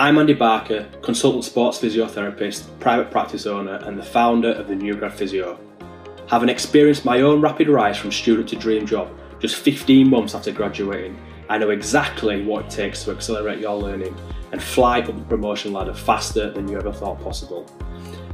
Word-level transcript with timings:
I'm 0.00 0.16
Andy 0.16 0.32
Barker, 0.32 0.88
consultant 1.02 1.42
sports 1.42 1.80
physiotherapist, 1.80 2.78
private 2.78 3.10
practice 3.10 3.46
owner, 3.46 3.80
and 3.82 3.98
the 3.98 4.02
founder 4.04 4.52
of 4.52 4.68
the 4.68 4.76
New 4.76 4.96
Physio. 5.10 5.58
Having 6.28 6.50
experienced 6.50 7.04
my 7.04 7.22
own 7.22 7.40
rapid 7.40 7.68
rise 7.68 7.98
from 7.98 8.12
student 8.12 8.48
to 8.50 8.54
dream 8.54 8.86
job 8.86 9.10
just 9.40 9.56
15 9.56 10.08
months 10.08 10.36
after 10.36 10.52
graduating, 10.52 11.20
I 11.48 11.58
know 11.58 11.70
exactly 11.70 12.44
what 12.44 12.66
it 12.66 12.70
takes 12.70 13.02
to 13.02 13.10
accelerate 13.10 13.58
your 13.58 13.74
learning 13.74 14.16
and 14.52 14.62
fly 14.62 15.00
up 15.00 15.06
the 15.06 15.14
promotion 15.24 15.72
ladder 15.72 15.94
faster 15.94 16.52
than 16.52 16.68
you 16.68 16.78
ever 16.78 16.92
thought 16.92 17.20
possible. 17.20 17.66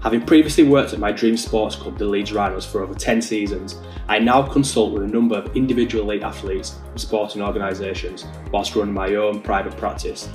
Having 0.02 0.26
previously 0.26 0.64
worked 0.64 0.92
at 0.92 0.98
my 0.98 1.12
dream 1.12 1.38
sports 1.38 1.76
club, 1.76 1.96
the 1.96 2.04
Leeds 2.04 2.34
Rhinos, 2.34 2.66
for 2.66 2.82
over 2.82 2.92
10 2.92 3.22
seasons, 3.22 3.80
I 4.06 4.18
now 4.18 4.42
consult 4.42 4.92
with 4.92 5.04
a 5.04 5.08
number 5.08 5.36
of 5.36 5.56
individual 5.56 6.04
elite 6.04 6.24
athletes 6.24 6.76
and 6.90 7.00
sporting 7.00 7.40
organisations 7.40 8.26
whilst 8.52 8.76
running 8.76 8.92
my 8.92 9.14
own 9.14 9.40
private 9.40 9.78
practice 9.78 10.28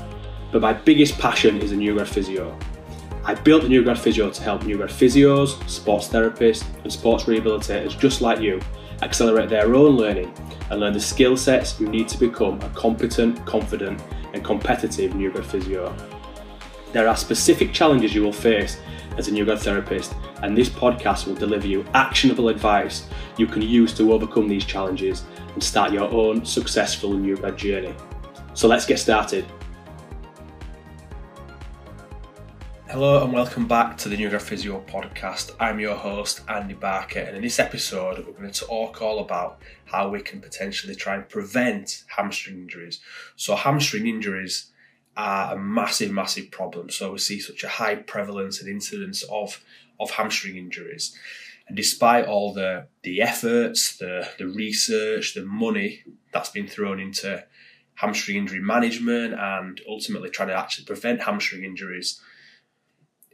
but 0.51 0.61
my 0.61 0.73
biggest 0.73 1.17
passion 1.17 1.57
is 1.61 1.71
the 1.71 1.77
New 1.77 1.93
Grad 1.93 2.07
Physio. 2.07 2.57
I 3.23 3.35
built 3.35 3.63
the 3.63 3.69
New 3.69 3.83
Grad 3.83 3.99
Physio 3.99 4.29
to 4.29 4.41
help 4.41 4.63
New 4.63 4.77
Grad 4.77 4.89
physios, 4.89 5.67
sports 5.69 6.07
therapists, 6.07 6.65
and 6.83 6.91
sports 6.91 7.25
rehabilitators 7.25 7.97
just 7.99 8.21
like 8.21 8.39
you 8.39 8.59
accelerate 9.01 9.49
their 9.49 9.75
own 9.75 9.95
learning 9.95 10.33
and 10.69 10.79
learn 10.79 10.93
the 10.93 10.99
skill 10.99 11.37
sets 11.37 11.79
you 11.79 11.87
need 11.87 12.07
to 12.07 12.17
become 12.17 12.59
a 12.61 12.69
competent, 12.69 13.45
confident, 13.45 14.01
and 14.33 14.43
competitive 14.43 15.15
New 15.15 15.31
Grad 15.31 15.45
Physio. 15.45 15.95
There 16.91 17.07
are 17.07 17.15
specific 17.15 17.71
challenges 17.71 18.15
you 18.15 18.23
will 18.23 18.33
face 18.33 18.79
as 19.17 19.27
a 19.27 19.31
New 19.31 19.45
Grad 19.45 19.59
therapist, 19.59 20.15
and 20.41 20.57
this 20.57 20.69
podcast 20.69 21.27
will 21.27 21.35
deliver 21.35 21.67
you 21.67 21.85
actionable 21.93 22.49
advice 22.49 23.07
you 23.37 23.45
can 23.45 23.61
use 23.61 23.93
to 23.95 24.13
overcome 24.13 24.47
these 24.47 24.65
challenges 24.65 25.23
and 25.53 25.63
start 25.63 25.91
your 25.91 26.09
own 26.11 26.45
successful 26.45 27.13
New 27.13 27.35
Grad 27.35 27.57
journey. 27.57 27.93
So 28.53 28.67
let's 28.67 28.85
get 28.85 28.97
started. 28.99 29.45
Hello 32.99 33.23
and 33.23 33.31
welcome 33.31 33.65
back 33.65 33.95
to 33.99 34.09
the 34.09 34.17
New 34.17 34.29
Grad 34.29 34.41
Physio 34.41 34.81
podcast. 34.81 35.55
I'm 35.57 35.79
your 35.79 35.95
host, 35.95 36.41
Andy 36.49 36.73
Barker, 36.73 37.21
and 37.21 37.37
in 37.37 37.41
this 37.41 37.57
episode, 37.57 38.17
we're 38.17 38.33
going 38.33 38.51
to 38.51 38.65
talk 38.65 39.01
all 39.01 39.19
about 39.19 39.61
how 39.85 40.09
we 40.09 40.19
can 40.19 40.41
potentially 40.41 40.95
try 40.95 41.15
and 41.15 41.29
prevent 41.29 42.03
hamstring 42.13 42.57
injuries. 42.57 42.99
So, 43.37 43.55
hamstring 43.55 44.05
injuries 44.05 44.71
are 45.15 45.53
a 45.53 45.57
massive, 45.57 46.11
massive 46.11 46.51
problem. 46.51 46.89
So, 46.89 47.13
we 47.13 47.19
see 47.19 47.39
such 47.39 47.63
a 47.63 47.69
high 47.69 47.95
prevalence 47.95 48.59
and 48.59 48.69
incidence 48.69 49.23
of, 49.31 49.63
of 49.97 50.11
hamstring 50.11 50.57
injuries. 50.57 51.17
And 51.69 51.77
despite 51.77 52.25
all 52.25 52.53
the, 52.53 52.87
the 53.03 53.21
efforts, 53.21 53.95
the, 53.95 54.27
the 54.37 54.47
research, 54.47 55.35
the 55.35 55.45
money 55.45 56.03
that's 56.33 56.49
been 56.49 56.67
thrown 56.67 56.99
into 56.99 57.45
hamstring 57.95 58.35
injury 58.35 58.59
management 58.59 59.35
and 59.39 59.79
ultimately 59.87 60.29
trying 60.29 60.49
to 60.49 60.53
actually 60.53 60.83
prevent 60.83 61.23
hamstring 61.23 61.63
injuries, 61.63 62.19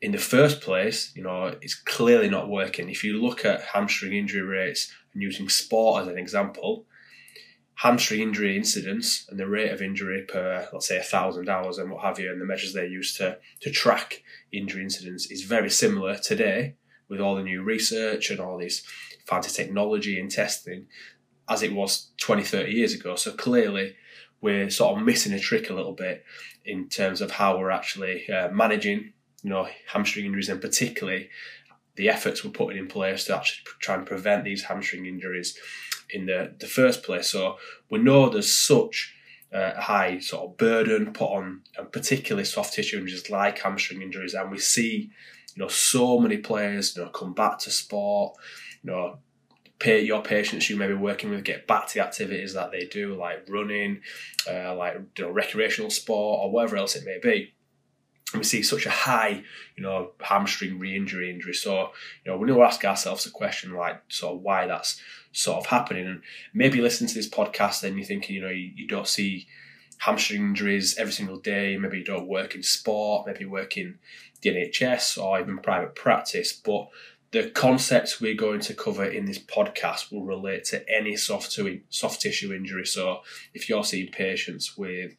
in 0.06 0.11
the 0.11 0.20
first 0.20 0.61
place, 0.61 1.11
you 1.16 1.23
know, 1.23 1.56
it's 1.64 1.73
clearly 1.73 2.30
not 2.30 2.48
working. 2.48 2.89
If 2.89 3.03
you 3.03 3.20
look 3.20 3.44
at 3.44 3.64
hamstring 3.73 4.14
injury 4.14 4.44
rates 4.44 4.94
and 5.12 5.23
using 5.23 5.50
sport 5.50 6.03
as 6.03 6.08
an 6.08 6.16
example, 6.20 6.86
hamstring 7.73 8.22
injury 8.22 8.56
incidence 8.56 9.25
and 9.28 9.39
the 9.39 9.47
rate 9.47 9.72
of 9.72 9.81
injury 9.81 10.22
per, 10.22 10.70
let's 10.72 10.88
say, 10.88 11.00
a 11.00 11.02
thousand 11.02 11.50
hours 11.50 11.80
and 11.80 11.89
what 11.89 12.03
have 12.03 12.20
you, 12.20 12.31
and 12.31 12.39
the 12.39 12.45
measures 12.45 12.72
they 12.72 12.86
use 12.86 13.17
to, 13.17 13.39
to 13.62 13.72
track 13.72 14.22
injury 14.52 14.84
incidence 14.84 15.31
is 15.31 15.42
very 15.42 15.72
similar 15.72 16.16
today 16.16 16.75
with 17.09 17.19
all 17.19 17.36
the 17.36 17.42
new 17.42 17.64
research 17.64 18.30
and 18.30 18.40
all 18.40 18.59
this 18.59 18.84
fancy 19.25 19.50
technology 19.50 20.19
and 20.19 20.30
testing 20.30 20.86
as 21.50 21.64
it 21.64 21.73
was 21.73 22.12
20, 22.22 22.44
30 22.44 22.72
years 22.72 22.94
ago. 22.94 23.16
So 23.16 23.31
clearly, 23.31 23.95
we're 24.40 24.69
sort 24.69 25.00
of 25.00 25.03
missing 25.03 25.34
a 25.34 25.40
trick 25.40 25.72
a 25.72 25.73
little 25.73 25.94
bit 25.94 26.23
in 26.64 26.90
terms 26.90 27.22
of 27.22 27.31
how 27.31 27.58
we're 27.58 27.72
actually 27.72 28.30
uh, 28.30 28.50
managing 28.50 29.14
you 29.46 29.52
know, 29.52 29.68
hamstring 29.94 30.26
injuries 30.26 30.50
and 30.50 30.60
particularly 30.60 31.30
the 31.97 32.09
efforts 32.09 32.44
we're 32.44 32.50
putting 32.50 32.80
in 32.80 32.88
place 32.88 33.25
to 33.25 33.36
actually 33.36 33.64
try 33.80 33.94
and 33.94 34.03
prevent 34.03 34.44
these 34.44 34.64
hamstring 34.64 35.06
injuries 35.06 35.56
in 36.09 36.25
the, 36.25 36.56
the 36.59 36.66
first 36.66 37.03
place. 37.03 37.28
So 37.30 37.58
we 37.92 38.00
know 38.00 38.28
there's 38.28 38.52
such 38.52 39.14
a 39.52 39.80
high 39.80 40.18
sort 40.18 40.50
of 40.50 40.58
burden 40.58 41.14
put 41.14 41.28
on 41.28 41.62
particularly 41.92 42.44
soft 42.44 42.74
tissue 42.74 42.97
injuries 42.97 43.30
like 43.30 43.59
hamstring 43.59 44.02
injuries 44.02 44.34
and 44.34 44.50
we 44.50 44.58
see 44.58 45.12
you 45.56 45.62
know 45.62 45.68
so 45.69 46.19
many 46.19 46.38
players 46.38 46.98
you 46.98 47.03
know 47.03 47.09
come 47.09 47.34
back 47.34 47.59
to 47.59 47.69
sport 47.69 48.36
you 48.84 48.92
know 48.92 49.19
pay 49.80 50.02
your 50.02 50.22
patients 50.22 50.69
you 50.69 50.75
may 50.75 50.88
be 50.88 50.94
working 50.94 51.30
with 51.30 51.44
get 51.44 51.68
back 51.68 51.88
to 51.88 51.94
the 51.94 52.03
activities 52.03 52.53
that 52.53 52.72
they 52.72 52.86
do 52.86 53.16
like 53.16 53.46
running 53.48 54.02
uh, 54.50 54.75
like 54.75 54.96
you 55.18 55.24
know 55.24 55.31
recreational 55.31 55.92
sport 55.92 56.40
or 56.42 56.52
whatever 56.52 56.75
else 56.75 56.96
it 56.96 57.06
may 57.06 57.19
be 57.22 57.53
we 58.34 58.44
see 58.44 58.63
such 58.63 58.86
a 58.86 58.91
high, 58.91 59.44
you 59.75 59.84
know, 59.84 60.12
hamstring 60.19 60.80
re-injury 60.80 61.30
injury. 61.30 61.53
So, 61.53 61.91
you 62.24 62.31
know, 62.31 62.38
we 62.38 62.47
need 62.47 62.56
to 62.56 62.63
ask 62.63 62.84
ourselves 62.84 63.25
a 63.25 63.31
question 63.31 63.74
like 63.74 64.02
sort 64.09 64.36
of 64.36 64.41
why 64.41 64.68
that's 64.68 65.00
sort 65.31 65.59
of 65.59 65.68
happening. 65.68 66.08
And 66.08 66.22
maybe 66.53 66.81
listen 66.81 67.08
to 67.08 67.13
this 67.13 67.30
podcast 67.30 67.84
and 67.84 67.97
you're 67.97 68.06
thinking, 68.06 68.36
you 68.36 68.41
know, 68.41 68.50
you, 68.50 68.72
you 68.75 68.88
don't 68.88 69.08
see 69.08 69.47
hamstring 70.00 70.41
injuries 70.41 70.97
every 70.97 71.13
single 71.13 71.38
day. 71.38 71.78
Maybe 71.78 72.00
you 72.00 72.03
don't 72.03 72.28
work 72.28 72.56
in 72.56 72.63
sport, 72.63 73.28
maybe 73.28 73.41
you 73.41 73.50
work 73.50 73.78
in 73.78 74.00
the 74.42 74.50
NHS 74.50 75.22
or 75.22 75.40
even 75.40 75.59
private 75.59 75.96
practice. 75.96 76.52
But 76.52 76.90
the 77.31 77.50
concepts 77.50 78.22
we're 78.22 78.36
going 78.36 78.62
to 78.62 78.74
cover 78.74 79.06
in 79.06 79.25
this 79.25 79.40
podcast 79.40 80.12
will 80.12 80.24
relate 80.24 80.63
to 80.66 80.88
any 80.90 81.16
soft, 81.16 81.59
soft 81.90 82.22
tissue 82.22 82.53
injury. 82.53 82.86
So 82.86 83.22
if 83.53 83.69
you're 83.69 83.84
seeing 83.84 84.12
patients 84.12 84.78
with 84.78 85.16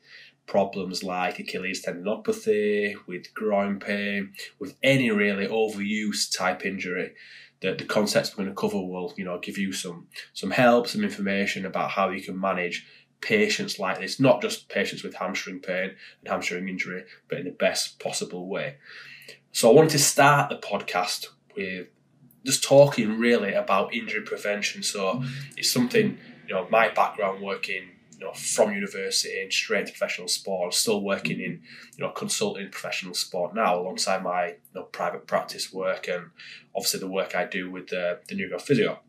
problems 0.46 1.02
like 1.02 1.38
Achilles 1.38 1.84
tendinopathy, 1.84 2.94
with 3.06 3.34
groin 3.34 3.78
pain, 3.78 4.32
with 4.58 4.76
any 4.82 5.10
really 5.10 5.46
overuse 5.46 6.34
type 6.36 6.64
injury, 6.64 7.12
the, 7.60 7.74
the 7.74 7.84
concepts 7.84 8.36
we're 8.36 8.44
going 8.44 8.54
to 8.54 8.60
cover 8.60 8.76
will, 8.76 9.12
you 9.16 9.24
know, 9.24 9.38
give 9.38 9.58
you 9.58 9.72
some 9.72 10.06
some 10.34 10.50
help, 10.50 10.86
some 10.86 11.02
information 11.02 11.64
about 11.66 11.90
how 11.90 12.10
you 12.10 12.22
can 12.22 12.38
manage 12.38 12.86
patients 13.20 13.78
like 13.78 13.98
this, 13.98 14.20
not 14.20 14.42
just 14.42 14.68
patients 14.68 15.02
with 15.02 15.14
hamstring 15.14 15.60
pain 15.60 15.90
and 16.20 16.28
hamstring 16.28 16.68
injury, 16.68 17.04
but 17.28 17.38
in 17.38 17.44
the 17.44 17.50
best 17.50 17.98
possible 17.98 18.48
way. 18.48 18.76
So 19.52 19.70
I 19.70 19.74
wanted 19.74 19.90
to 19.90 19.98
start 19.98 20.50
the 20.50 20.58
podcast 20.58 21.28
with 21.56 21.88
just 22.44 22.62
talking 22.62 23.18
really 23.18 23.54
about 23.54 23.94
injury 23.94 24.22
prevention. 24.22 24.82
So 24.82 25.14
mm. 25.14 25.28
it's 25.56 25.70
something, 25.70 26.18
you 26.46 26.54
know, 26.54 26.68
my 26.70 26.90
background 26.90 27.42
working 27.42 27.88
you 28.18 28.24
know, 28.24 28.32
from 28.32 28.72
university 28.72 29.40
and 29.42 29.52
straight 29.52 29.86
to 29.86 29.92
professional 29.92 30.28
sport. 30.28 30.66
I'm 30.66 30.72
still 30.72 31.02
working 31.02 31.40
in, 31.40 31.62
you 31.96 32.04
know, 32.04 32.10
consulting 32.10 32.70
professional 32.70 33.14
sport 33.14 33.54
now 33.54 33.78
alongside 33.78 34.22
my 34.22 34.46
you 34.46 34.54
know, 34.74 34.84
private 34.84 35.26
practice 35.26 35.72
work 35.72 36.08
and 36.08 36.30
obviously 36.74 37.00
the 37.00 37.08
work 37.08 37.34
I 37.34 37.44
do 37.44 37.70
with 37.70 37.88
the, 37.88 38.20
the 38.28 38.34
New 38.34 38.48
Grad 38.48 38.62
Physio. 38.62 39.00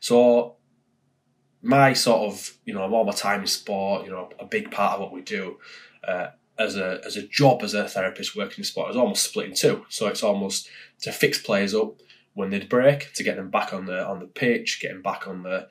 So 0.00 0.56
my 1.62 1.92
sort 1.92 2.32
of, 2.32 2.56
you 2.64 2.74
know, 2.74 2.82
all 2.82 3.04
my 3.04 3.12
time 3.12 3.40
in 3.40 3.46
sport, 3.46 4.04
you 4.04 4.10
know, 4.10 4.28
a 4.38 4.44
big 4.44 4.70
part 4.70 4.94
of 4.94 5.00
what 5.00 5.12
we 5.12 5.22
do 5.22 5.58
uh, 6.06 6.28
as 6.58 6.76
a 6.76 7.00
as 7.04 7.16
a 7.16 7.26
job 7.26 7.62
as 7.62 7.74
a 7.74 7.88
therapist 7.88 8.36
working 8.36 8.58
in 8.58 8.64
sport 8.64 8.90
is 8.90 8.96
almost 8.96 9.24
split 9.24 9.48
in 9.48 9.54
two. 9.54 9.84
So 9.88 10.06
it's 10.08 10.22
almost 10.22 10.68
to 11.02 11.12
fix 11.12 11.38
players 11.40 11.74
up 11.74 11.94
when 12.34 12.50
they'd 12.50 12.68
break, 12.68 13.12
to 13.14 13.22
get 13.22 13.36
them 13.36 13.50
back 13.50 13.72
on 13.72 13.86
the 13.86 14.04
on 14.04 14.18
the 14.18 14.26
pitch, 14.26 14.80
getting 14.80 15.02
back 15.02 15.26
on 15.26 15.42
the 15.42 15.68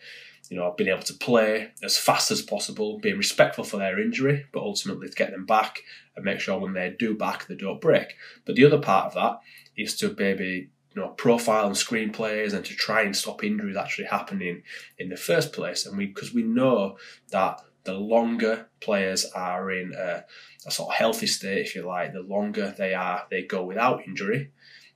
you 0.53 0.59
know, 0.59 0.72
being 0.78 0.91
able 0.91 1.02
to 1.02 1.16
play 1.16 1.72
as 1.81 1.97
fast 1.97 2.30
as 2.30 2.44
possible, 2.44 3.00
being 3.00 3.18
respectful 3.18 3.64
for 3.64 3.78
their 3.78 4.00
injury, 4.00 4.46
but 4.53 4.62
ultimately 4.62 5.09
to 5.09 5.16
get 5.16 5.31
them 5.31 5.47
back 5.47 5.80
and 6.16 6.24
make 6.24 6.40
sure 6.40 6.59
when 6.59 6.74
they 6.74 6.96
do 7.00 7.16
back, 7.16 7.47
they 7.47 7.56
don't 7.56 7.81
break. 7.81 8.14
But 8.46 8.56
the 8.56 8.66
other 8.66 8.78
part 8.78 9.08
of 9.08 9.13
that 9.16 9.40
is 9.75 9.96
to 9.97 10.16
maybe 10.16 10.69
you 10.96 11.02
know 11.02 11.08
profile 11.08 11.66
and 11.66 11.75
screen 11.75 12.12
players 12.12 12.53
and 12.53 12.63
to 12.66 12.75
try 12.75 13.02
and 13.02 13.16
stop 13.16 13.44
injuries 13.44 13.75
actually 13.75 14.06
happening 14.06 14.62
in 15.00 15.09
the 15.09 15.18
first 15.18 15.53
place. 15.53 15.88
And 15.88 15.97
we 15.97 16.06
because 16.06 16.36
we 16.36 16.44
know 16.44 17.00
that 17.31 17.59
the 17.84 17.96
longer 17.96 18.68
players 18.80 19.25
are 19.33 19.72
in 19.72 19.95
a, 19.98 20.24
a 20.68 20.72
sort 20.72 20.89
of 20.89 20.95
healthy 20.95 21.25
state, 21.25 21.66
if 21.66 21.74
you 21.74 21.81
like, 21.81 22.13
the 22.13 22.22
longer 22.22 22.75
they 22.77 22.94
are 22.94 23.25
they 23.31 23.42
go 23.42 23.63
without 23.63 24.06
injury, 24.07 24.51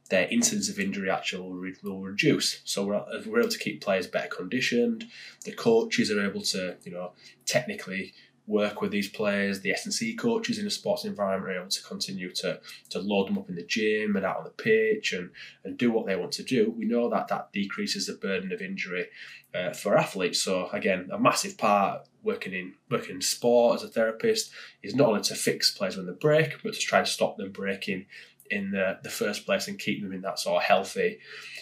their 0.10 0.28
incidence 0.30 0.70
of 0.70 0.80
injury 0.80 1.10
actually 1.10 1.42
will, 1.42 1.72
will 1.84 2.02
reduce. 2.02 2.62
So 2.64 2.86
we're, 2.86 3.04
we're 3.26 3.40
able 3.40 3.50
to 3.50 3.60
keep 3.60 3.82
players 3.82 4.08
better 4.08 4.30
conditioned. 4.30 5.06
The 5.44 5.52
coaches 5.52 6.12
are 6.12 6.24
able 6.26 6.42
to, 6.42 6.78
you 6.84 6.92
know, 6.92 7.14
technically 7.46 8.14
work 8.48 8.80
with 8.82 8.92
these 8.92 9.10
players. 9.10 9.60
The 9.60 9.72
S&C 9.72 10.16
coaches 10.16 10.58
in 10.58 10.66
a 10.66 10.70
sports 10.70 11.04
environment 11.04 11.52
are 11.52 11.60
able 11.60 11.70
to 11.70 11.84
continue 11.84 12.32
to, 12.36 12.62
to 12.90 13.00
load 13.00 13.28
them 13.28 13.38
up 13.38 13.50
in 13.50 13.56
the 13.56 13.64
gym 13.64 14.16
and 14.16 14.26
out 14.26 14.38
on 14.38 14.44
the 14.46 14.50
pitch 14.50 15.12
and, 15.12 15.30
and 15.66 15.78
do 15.78 15.92
what 15.92 16.06
they 16.06 16.16
want 16.16 16.32
to 16.34 16.44
do. 16.44 16.74
We 16.76 16.86
know 16.86 17.10
that 17.10 17.28
that 17.28 17.52
decreases 17.52 18.08
the 18.08 18.14
burden 18.14 18.54
of 18.54 18.62
injury 18.62 19.08
uh, 19.54 19.74
for 19.74 19.98
athletes. 19.98 20.42
So 20.42 20.70
again, 20.70 21.10
a 21.12 21.20
massive 21.20 21.58
part 21.58 22.08
working 22.24 22.54
in 22.54 22.74
working 22.90 23.16
in 23.16 23.22
sport 23.22 23.76
as 23.76 23.84
a 23.84 23.88
therapist 23.88 24.52
is 24.82 24.96
not 24.96 25.10
only 25.10 25.22
to 25.22 25.36
fix 25.36 25.72
players 25.72 25.98
when 25.98 26.06
they 26.06 26.14
break, 26.14 26.62
but 26.64 26.74
to 26.74 26.80
try 26.80 27.00
to 27.00 27.06
stop 27.06 27.38
them 27.38 27.52
breaking 27.52 28.06
in 28.50 28.72
the, 28.72 29.00
the 29.04 29.10
first 29.10 29.46
place 29.46 29.68
and 29.68 29.80
keep 29.80 30.02
them 30.02 30.14
in 30.14 30.22
that 30.22 30.40
sort 30.40 30.58
of 30.58 30.64
healthy, 30.64 31.20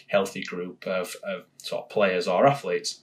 healthy 0.08 0.44
group 0.44 0.86
of, 0.88 1.16
of 1.24 1.44
sort 1.58 1.84
of 1.84 1.90
players 1.90 2.28
or 2.28 2.48
athletes. 2.48 3.02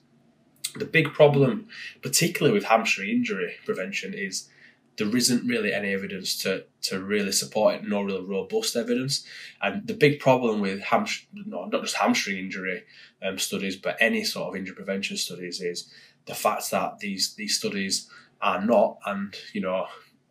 The 0.77 0.85
big 0.85 1.13
problem, 1.13 1.69
particularly 2.03 2.55
with 2.55 2.65
hamstring 2.65 3.11
injury 3.11 3.55
prevention, 3.65 4.15
is 4.15 4.49
there 4.97 5.17
isn't 5.17 5.47
really 5.47 5.73
any 5.73 5.93
evidence 5.93 6.37
to, 6.43 6.65
to 6.83 7.01
really 7.01 7.33
support 7.33 7.77
it, 7.77 7.89
no 7.89 8.03
real 8.03 8.27
robust 8.27 8.77
evidence. 8.77 9.25
And 9.61 9.87
the 9.87 9.95
big 9.95 10.21
problem 10.21 10.61
with 10.61 10.83
hamstring, 10.83 11.45
no, 11.47 11.65
not 11.67 11.83
just 11.83 11.97
hamstring 11.97 12.39
injury 12.39 12.85
um, 13.23 13.39
studies, 13.39 13.77
but 13.77 13.97
any 14.01 14.25
sort 14.25 14.49
of 14.49 14.57
injury 14.59 14.77
prevention 14.77 15.17
studies 15.17 15.61
is 15.61 15.91
the 16.27 16.35
fact 16.35 16.71
that 16.71 16.99
these 16.99 17.35
these 17.35 17.59
studies 17.59 18.09
are 18.41 18.65
not, 18.65 18.99
and 19.07 19.35
you 19.53 19.61
know, 19.61 19.87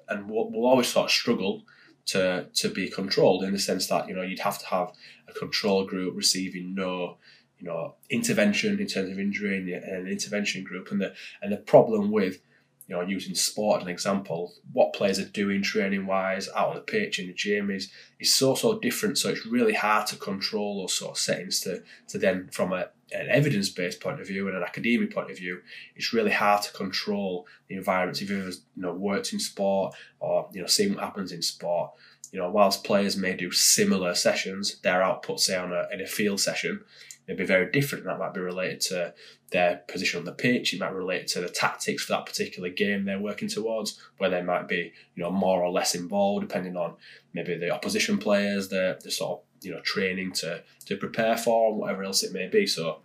and 0.07 0.29
will, 0.29 0.51
will 0.51 0.65
always 0.65 0.87
sort 0.87 1.05
of 1.05 1.11
struggle 1.11 1.63
to 2.07 2.47
to 2.53 2.69
be 2.69 2.89
controlled 2.89 3.43
in 3.43 3.53
the 3.53 3.59
sense 3.59 3.87
that 3.87 4.07
you 4.07 4.15
know 4.15 4.21
you'd 4.21 4.39
have 4.39 4.59
to 4.59 4.65
have 4.67 4.91
a 5.27 5.33
control 5.33 5.85
group 5.85 6.15
receiving 6.15 6.75
no 6.75 7.17
you 7.59 7.67
know 7.67 7.95
intervention 8.09 8.79
in 8.79 8.87
terms 8.87 9.09
of 9.09 9.19
injury 9.19 9.57
and 9.57 9.69
an 9.69 10.07
intervention 10.07 10.63
group. 10.63 10.91
And 10.91 11.01
the 11.01 11.13
and 11.41 11.51
the 11.51 11.57
problem 11.57 12.11
with 12.11 12.41
you 12.87 12.95
know 12.95 13.01
using 13.01 13.35
sport 13.35 13.81
as 13.81 13.87
an 13.87 13.91
example 13.91 14.53
what 14.73 14.93
players 14.93 15.19
are 15.19 15.25
doing 15.25 15.61
training 15.61 16.07
wise 16.07 16.49
out 16.55 16.69
on 16.69 16.75
the 16.75 16.81
pitch 16.81 17.19
in 17.19 17.27
the 17.27 17.33
gym 17.33 17.69
is 17.69 17.91
is 18.19 18.33
so 18.33 18.55
so 18.55 18.79
different. 18.79 19.17
So 19.17 19.29
it's 19.29 19.45
really 19.45 19.73
hard 19.73 20.07
to 20.07 20.15
control 20.15 20.81
those 20.81 20.93
sort 20.93 21.11
of 21.11 21.17
settings 21.17 21.59
to 21.61 21.83
to 22.09 22.17
then 22.17 22.49
from 22.51 22.73
a 22.73 22.89
an 23.13 23.27
evidence 23.29 23.69
based 23.69 23.99
point 23.99 24.19
of 24.19 24.27
view 24.27 24.47
and 24.47 24.57
an 24.57 24.63
academic 24.63 25.13
point 25.13 25.31
of 25.31 25.37
view, 25.37 25.61
it's 25.95 26.13
really 26.13 26.31
hard 26.31 26.61
to 26.63 26.73
control 26.73 27.47
the 27.67 27.75
environments. 27.75 28.21
If 28.21 28.29
you've 28.29 28.41
ever 28.41 28.55
you 28.75 28.81
know 28.81 28.93
worked 28.93 29.33
in 29.33 29.39
sport 29.39 29.95
or 30.19 30.49
you 30.53 30.61
know 30.61 30.67
seen 30.67 30.95
what 30.95 31.03
happens 31.03 31.31
in 31.31 31.41
sport, 31.41 31.91
you 32.31 32.39
know 32.39 32.49
whilst 32.49 32.83
players 32.83 33.17
may 33.17 33.35
do 33.35 33.51
similar 33.51 34.15
sessions, 34.15 34.79
their 34.81 35.01
output 35.01 35.39
say 35.39 35.57
on 35.57 35.73
a 35.73 35.87
in 35.91 36.01
a 36.01 36.07
field 36.07 36.39
session 36.39 36.81
may 37.27 37.35
be 37.35 37.45
very 37.45 37.71
different. 37.71 38.05
That 38.05 38.19
might 38.19 38.33
be 38.33 38.41
related 38.41 38.81
to 38.81 39.13
their 39.51 39.81
position 39.87 40.19
on 40.19 40.25
the 40.25 40.31
pitch. 40.31 40.73
It 40.73 40.79
might 40.79 40.93
relate 40.93 41.27
to 41.27 41.41
the 41.41 41.49
tactics 41.49 42.03
for 42.03 42.13
that 42.13 42.25
particular 42.25 42.69
game 42.69 43.05
they're 43.05 43.19
working 43.19 43.47
towards, 43.49 43.99
where 44.17 44.29
they 44.29 44.41
might 44.41 44.67
be 44.67 44.93
you 45.15 45.23
know 45.23 45.31
more 45.31 45.63
or 45.63 45.71
less 45.71 45.95
involved 45.95 46.47
depending 46.47 46.77
on 46.77 46.95
maybe 47.33 47.57
the 47.57 47.71
opposition 47.71 48.17
players, 48.17 48.69
the 48.69 48.99
the 49.03 49.11
sort 49.11 49.39
of 49.39 49.45
you 49.61 49.71
know 49.71 49.81
training 49.81 50.33
to 50.33 50.63
to 50.85 50.97
prepare 50.97 51.37
for, 51.37 51.69
and 51.69 51.79
whatever 51.79 52.03
else 52.03 52.23
it 52.23 52.33
may 52.33 52.47
be. 52.47 52.67
So 52.67 52.99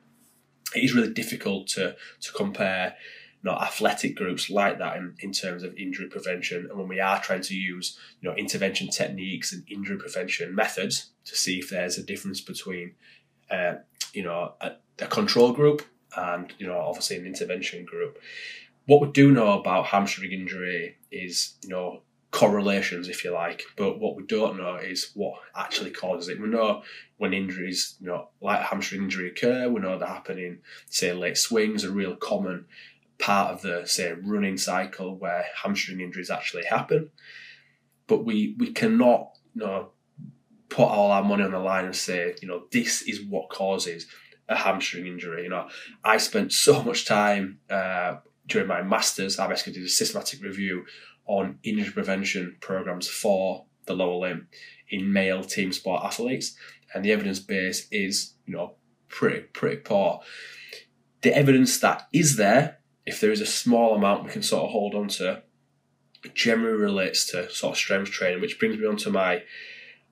it 0.74 0.84
is 0.84 0.94
really 0.94 1.12
difficult 1.12 1.68
to 1.68 1.96
to 2.20 2.32
compare 2.32 2.96
you 3.46 3.52
know, 3.52 3.58
athletic 3.58 4.16
groups 4.16 4.50
like 4.50 4.78
that 4.78 4.96
in, 4.96 5.14
in 5.20 5.30
terms 5.30 5.62
of 5.62 5.76
injury 5.76 6.08
prevention. 6.08 6.66
And 6.68 6.78
when 6.78 6.88
we 6.88 7.00
are 7.00 7.22
trying 7.22 7.42
to 7.42 7.54
use 7.54 7.98
you 8.20 8.28
know 8.28 8.34
intervention 8.34 8.88
techniques 8.88 9.52
and 9.52 9.64
injury 9.70 9.98
prevention 9.98 10.54
methods 10.54 11.10
to 11.26 11.36
see 11.36 11.58
if 11.58 11.70
there's 11.70 11.98
a 11.98 12.02
difference 12.02 12.40
between 12.40 12.94
uh, 13.50 13.74
you 14.12 14.24
know 14.24 14.54
a, 14.60 14.72
a 15.00 15.06
control 15.06 15.52
group 15.52 15.82
and 16.16 16.52
you 16.58 16.66
know 16.66 16.78
obviously 16.78 17.16
an 17.16 17.26
intervention 17.26 17.84
group. 17.84 18.18
What 18.86 19.00
we 19.00 19.08
do 19.12 19.30
know 19.30 19.58
about 19.58 19.86
hamstring 19.86 20.32
injury 20.32 20.96
is 21.10 21.54
you 21.62 21.68
know 21.68 22.02
correlations, 22.30 23.08
if 23.08 23.24
you 23.24 23.32
like. 23.32 23.64
But 23.76 23.98
what 23.98 24.16
we 24.16 24.24
don't 24.24 24.58
know 24.58 24.76
is 24.76 25.10
what 25.14 25.34
actually 25.54 25.90
causes 25.90 26.28
it. 26.28 26.40
We 26.40 26.48
know 26.48 26.82
when 27.16 27.32
injuries, 27.32 27.96
you 28.00 28.08
know, 28.08 28.28
like 28.40 28.60
hamstring 28.60 29.02
injury 29.02 29.28
occur, 29.28 29.68
we 29.68 29.80
know 29.80 29.98
they 29.98 30.06
happen 30.06 30.38
in, 30.38 30.58
say, 30.88 31.12
late 31.12 31.38
swings, 31.38 31.84
a 31.84 31.90
real 31.90 32.16
common 32.16 32.66
part 33.18 33.52
of 33.52 33.62
the, 33.62 33.86
say, 33.86 34.12
running 34.12 34.58
cycle 34.58 35.16
where 35.16 35.46
hamstring 35.62 36.00
injuries 36.00 36.30
actually 36.30 36.64
happen. 36.64 37.10
But 38.06 38.24
we, 38.24 38.54
we 38.58 38.72
cannot, 38.72 39.30
you 39.54 39.62
know, 39.62 39.90
put 40.68 40.84
all 40.84 41.10
our 41.10 41.24
money 41.24 41.44
on 41.44 41.52
the 41.52 41.58
line 41.58 41.86
and 41.86 41.96
say, 41.96 42.34
you 42.42 42.48
know, 42.48 42.64
this 42.70 43.02
is 43.02 43.22
what 43.22 43.48
causes 43.48 44.06
a 44.48 44.56
hamstring 44.56 45.06
injury. 45.06 45.44
You 45.44 45.48
know, 45.48 45.68
I 46.04 46.18
spent 46.18 46.52
so 46.52 46.82
much 46.82 47.06
time 47.06 47.58
uh, 47.70 48.16
during 48.46 48.68
my 48.68 48.82
masters. 48.82 49.38
I 49.38 49.48
basically 49.48 49.74
did 49.74 49.84
a 49.84 49.88
systematic 49.88 50.42
review 50.42 50.84
on 51.26 51.58
injury 51.62 51.92
prevention 51.92 52.56
programs 52.60 53.08
for 53.08 53.64
the 53.86 53.94
lower 53.94 54.16
limb 54.16 54.48
in 54.88 55.12
male 55.12 55.42
team 55.42 55.72
sport 55.72 56.04
athletes, 56.04 56.56
and 56.94 57.04
the 57.04 57.12
evidence 57.12 57.38
base 57.38 57.88
is 57.90 58.34
you 58.46 58.54
know 58.54 58.74
pretty 59.08 59.40
pretty 59.40 59.76
poor. 59.76 60.20
The 61.22 61.36
evidence 61.36 61.78
that 61.80 62.06
is 62.12 62.36
there, 62.36 62.78
if 63.04 63.20
there 63.20 63.32
is 63.32 63.40
a 63.40 63.46
small 63.46 63.94
amount 63.94 64.24
we 64.24 64.30
can 64.30 64.42
sort 64.42 64.64
of 64.64 64.70
hold 64.70 64.94
on 64.94 65.08
to, 65.08 65.42
generally 66.34 66.76
relates 66.76 67.26
to 67.32 67.50
sort 67.50 67.72
of 67.72 67.78
strength 67.78 68.10
training, 68.10 68.40
which 68.40 68.58
brings 68.58 68.78
me 68.78 68.86
on 68.86 68.96
to 68.98 69.10
my 69.10 69.42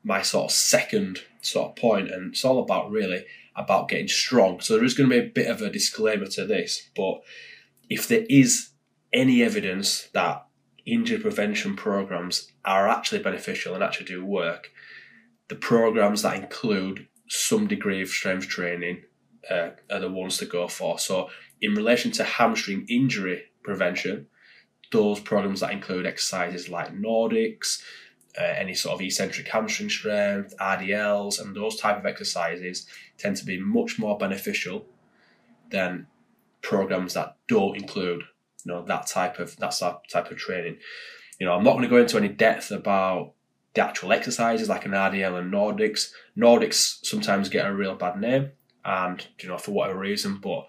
my 0.03 0.23
sort 0.23 0.47
of 0.47 0.51
second 0.53 1.21
sort 1.41 1.71
of 1.71 1.77
point, 1.77 2.11
and 2.11 2.33
it's 2.33 2.45
all 2.45 2.63
about 2.63 2.91
really 2.91 3.25
about 3.57 3.89
getting 3.89 4.09
strong. 4.09 4.61
So 4.61 4.75
there 4.75 4.85
is 4.85 4.95
going 4.95 5.09
to 5.09 5.21
be 5.21 5.27
a 5.27 5.31
bit 5.31 5.47
of 5.47 5.63
a 5.63 5.71
disclaimer 5.71 6.27
to 6.27 6.45
this, 6.45 6.91
but 6.97 7.23
if 7.89 8.09
there 8.09 8.27
is 8.29 8.71
any 9.13 9.43
evidence 9.43 10.09
that 10.13 10.45
injury 10.87 11.19
prevention 11.19 11.77
programs 11.77 12.51
are 12.65 12.89
actually 12.89 13.23
beneficial 13.23 13.75
and 13.75 13.83
actually 13.83 14.07
do 14.07 14.25
work, 14.25 14.71
the 15.49 15.55
programs 15.55 16.23
that 16.23 16.37
include 16.37 17.07
some 17.29 17.67
degree 17.67 18.03
of 18.03 18.09
strength 18.09 18.49
training 18.49 19.03
uh, 19.51 19.71
are 19.91 20.01
the 20.01 20.11
ones 20.11 20.39
to 20.39 20.47
go 20.47 20.69
for. 20.69 20.99
So, 20.99 21.31
in 21.61 21.75
relation 21.75 22.11
to 22.13 22.25
hamstring 22.25 22.87
injury 22.89 23.45
prevention, 23.63 24.27
those 24.93 25.21
programs 25.21 25.61
that 25.61 25.73
include 25.73 26.07
exercises 26.07 26.69
like 26.69 26.95
Nordics, 26.95 27.83
uh, 28.39 28.43
any 28.45 28.75
sort 28.75 28.95
of 28.95 29.01
eccentric 29.01 29.49
hamstring 29.49 29.89
strength, 29.89 30.55
RDLs, 30.59 31.41
and 31.41 31.55
those 31.55 31.77
type 31.77 31.99
of 31.99 32.07
exercises 32.07 32.87
tend 33.19 33.37
to 33.37 33.45
be 33.45 33.59
much 33.61 33.99
more 33.99 34.19
beneficial 34.19 34.87
than 35.71 36.07
programs 36.63 37.15
that 37.15 37.37
don't 37.49 37.77
include 37.77 38.23
you 38.65 38.73
know 38.73 38.85
that 38.85 39.07
type 39.07 39.39
of 39.39 39.57
that 39.57 39.79
type 40.11 40.31
of 40.31 40.37
training. 40.37 40.79
You 41.39 41.47
know, 41.47 41.55
I'm 41.55 41.65
not 41.65 41.73
going 41.73 41.83
to 41.83 41.89
go 41.89 41.97
into 41.97 42.17
any 42.17 42.29
depth 42.29 42.71
about 42.71 43.35
the 43.75 43.83
actual 43.83 44.13
exercises 44.13 44.69
like 44.69 44.87
an 44.87 44.93
RDL 44.93 45.39
and 45.39 45.53
Nordics. 45.53 46.11
Nordics 46.39 47.05
sometimes 47.05 47.49
get 47.49 47.67
a 47.67 47.75
real 47.75 47.97
bad 47.97 48.21
name, 48.21 48.53
and 48.85 49.27
you 49.41 49.49
know 49.49 49.59
for 49.59 49.73
whatever 49.73 49.99
reason, 49.99 50.39
but 50.43 50.67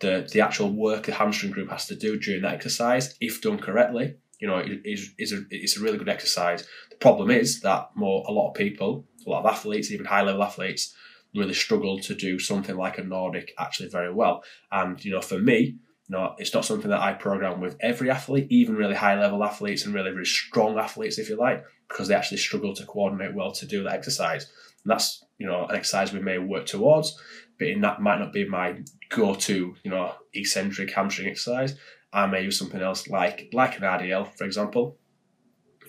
the 0.00 0.28
the 0.32 0.40
actual 0.40 0.70
work 0.70 1.04
the 1.04 1.12
hamstring 1.12 1.52
group 1.52 1.70
has 1.70 1.86
to 1.86 1.96
do 1.96 2.18
during 2.18 2.42
that 2.42 2.54
exercise, 2.54 3.16
if 3.20 3.40
done 3.40 3.58
correctly, 3.58 4.16
you 4.40 4.48
know, 4.48 4.62
is 4.84 5.14
is 5.18 5.32
a 5.32 5.42
it's 5.50 5.76
a 5.76 5.80
really 5.80 5.98
good 5.98 6.08
exercise. 6.08 6.66
The 6.90 6.96
problem 6.96 7.30
is 7.30 7.60
that 7.60 7.90
more 7.94 8.24
a 8.28 8.32
lot 8.32 8.50
of 8.50 8.54
people, 8.54 9.06
a 9.24 9.30
lot 9.30 9.44
of 9.44 9.52
athletes, 9.52 9.90
even 9.90 10.04
high 10.04 10.22
level 10.22 10.42
athletes, 10.42 10.94
really 11.34 11.54
struggle 11.54 12.00
to 12.00 12.14
do 12.14 12.38
something 12.40 12.76
like 12.76 12.98
a 12.98 13.04
Nordic 13.04 13.52
actually 13.58 13.88
very 13.88 14.12
well. 14.12 14.42
And 14.72 15.02
you 15.04 15.12
know, 15.12 15.20
for 15.20 15.38
me, 15.38 15.76
not 16.08 16.36
it's 16.38 16.54
not 16.54 16.64
something 16.64 16.90
that 16.90 17.00
I 17.00 17.12
program 17.12 17.60
with 17.60 17.76
every 17.80 18.10
athlete, 18.10 18.48
even 18.50 18.76
really 18.76 18.94
high 18.94 19.18
level 19.18 19.44
athletes 19.44 19.84
and 19.84 19.94
really 19.94 20.10
really 20.10 20.24
strong 20.24 20.78
athletes, 20.78 21.18
if 21.18 21.28
you 21.28 21.36
like, 21.36 21.64
because 21.88 22.08
they 22.08 22.14
actually 22.14 22.38
struggle 22.38 22.74
to 22.74 22.86
coordinate 22.86 23.34
well 23.34 23.52
to 23.52 23.66
do 23.66 23.82
that 23.84 23.94
exercise. 23.94 24.44
And 24.84 24.90
that's 24.90 25.24
you 25.38 25.46
know 25.46 25.66
an 25.66 25.76
exercise 25.76 26.12
we 26.12 26.20
may 26.20 26.38
work 26.38 26.66
towards, 26.66 27.18
but 27.58 27.68
in 27.68 27.80
that 27.82 28.00
might 28.00 28.18
not 28.18 28.32
be 28.32 28.48
my 28.48 28.82
go-to 29.08 29.74
you 29.82 29.90
know 29.90 30.14
eccentric 30.34 30.92
hamstring 30.92 31.28
exercise. 31.28 31.76
I 32.12 32.26
may 32.26 32.42
use 32.42 32.58
something 32.58 32.82
else 32.82 33.08
like 33.08 33.48
like 33.52 33.76
an 33.76 33.82
RDL, 33.82 34.36
for 34.36 34.44
example, 34.44 34.98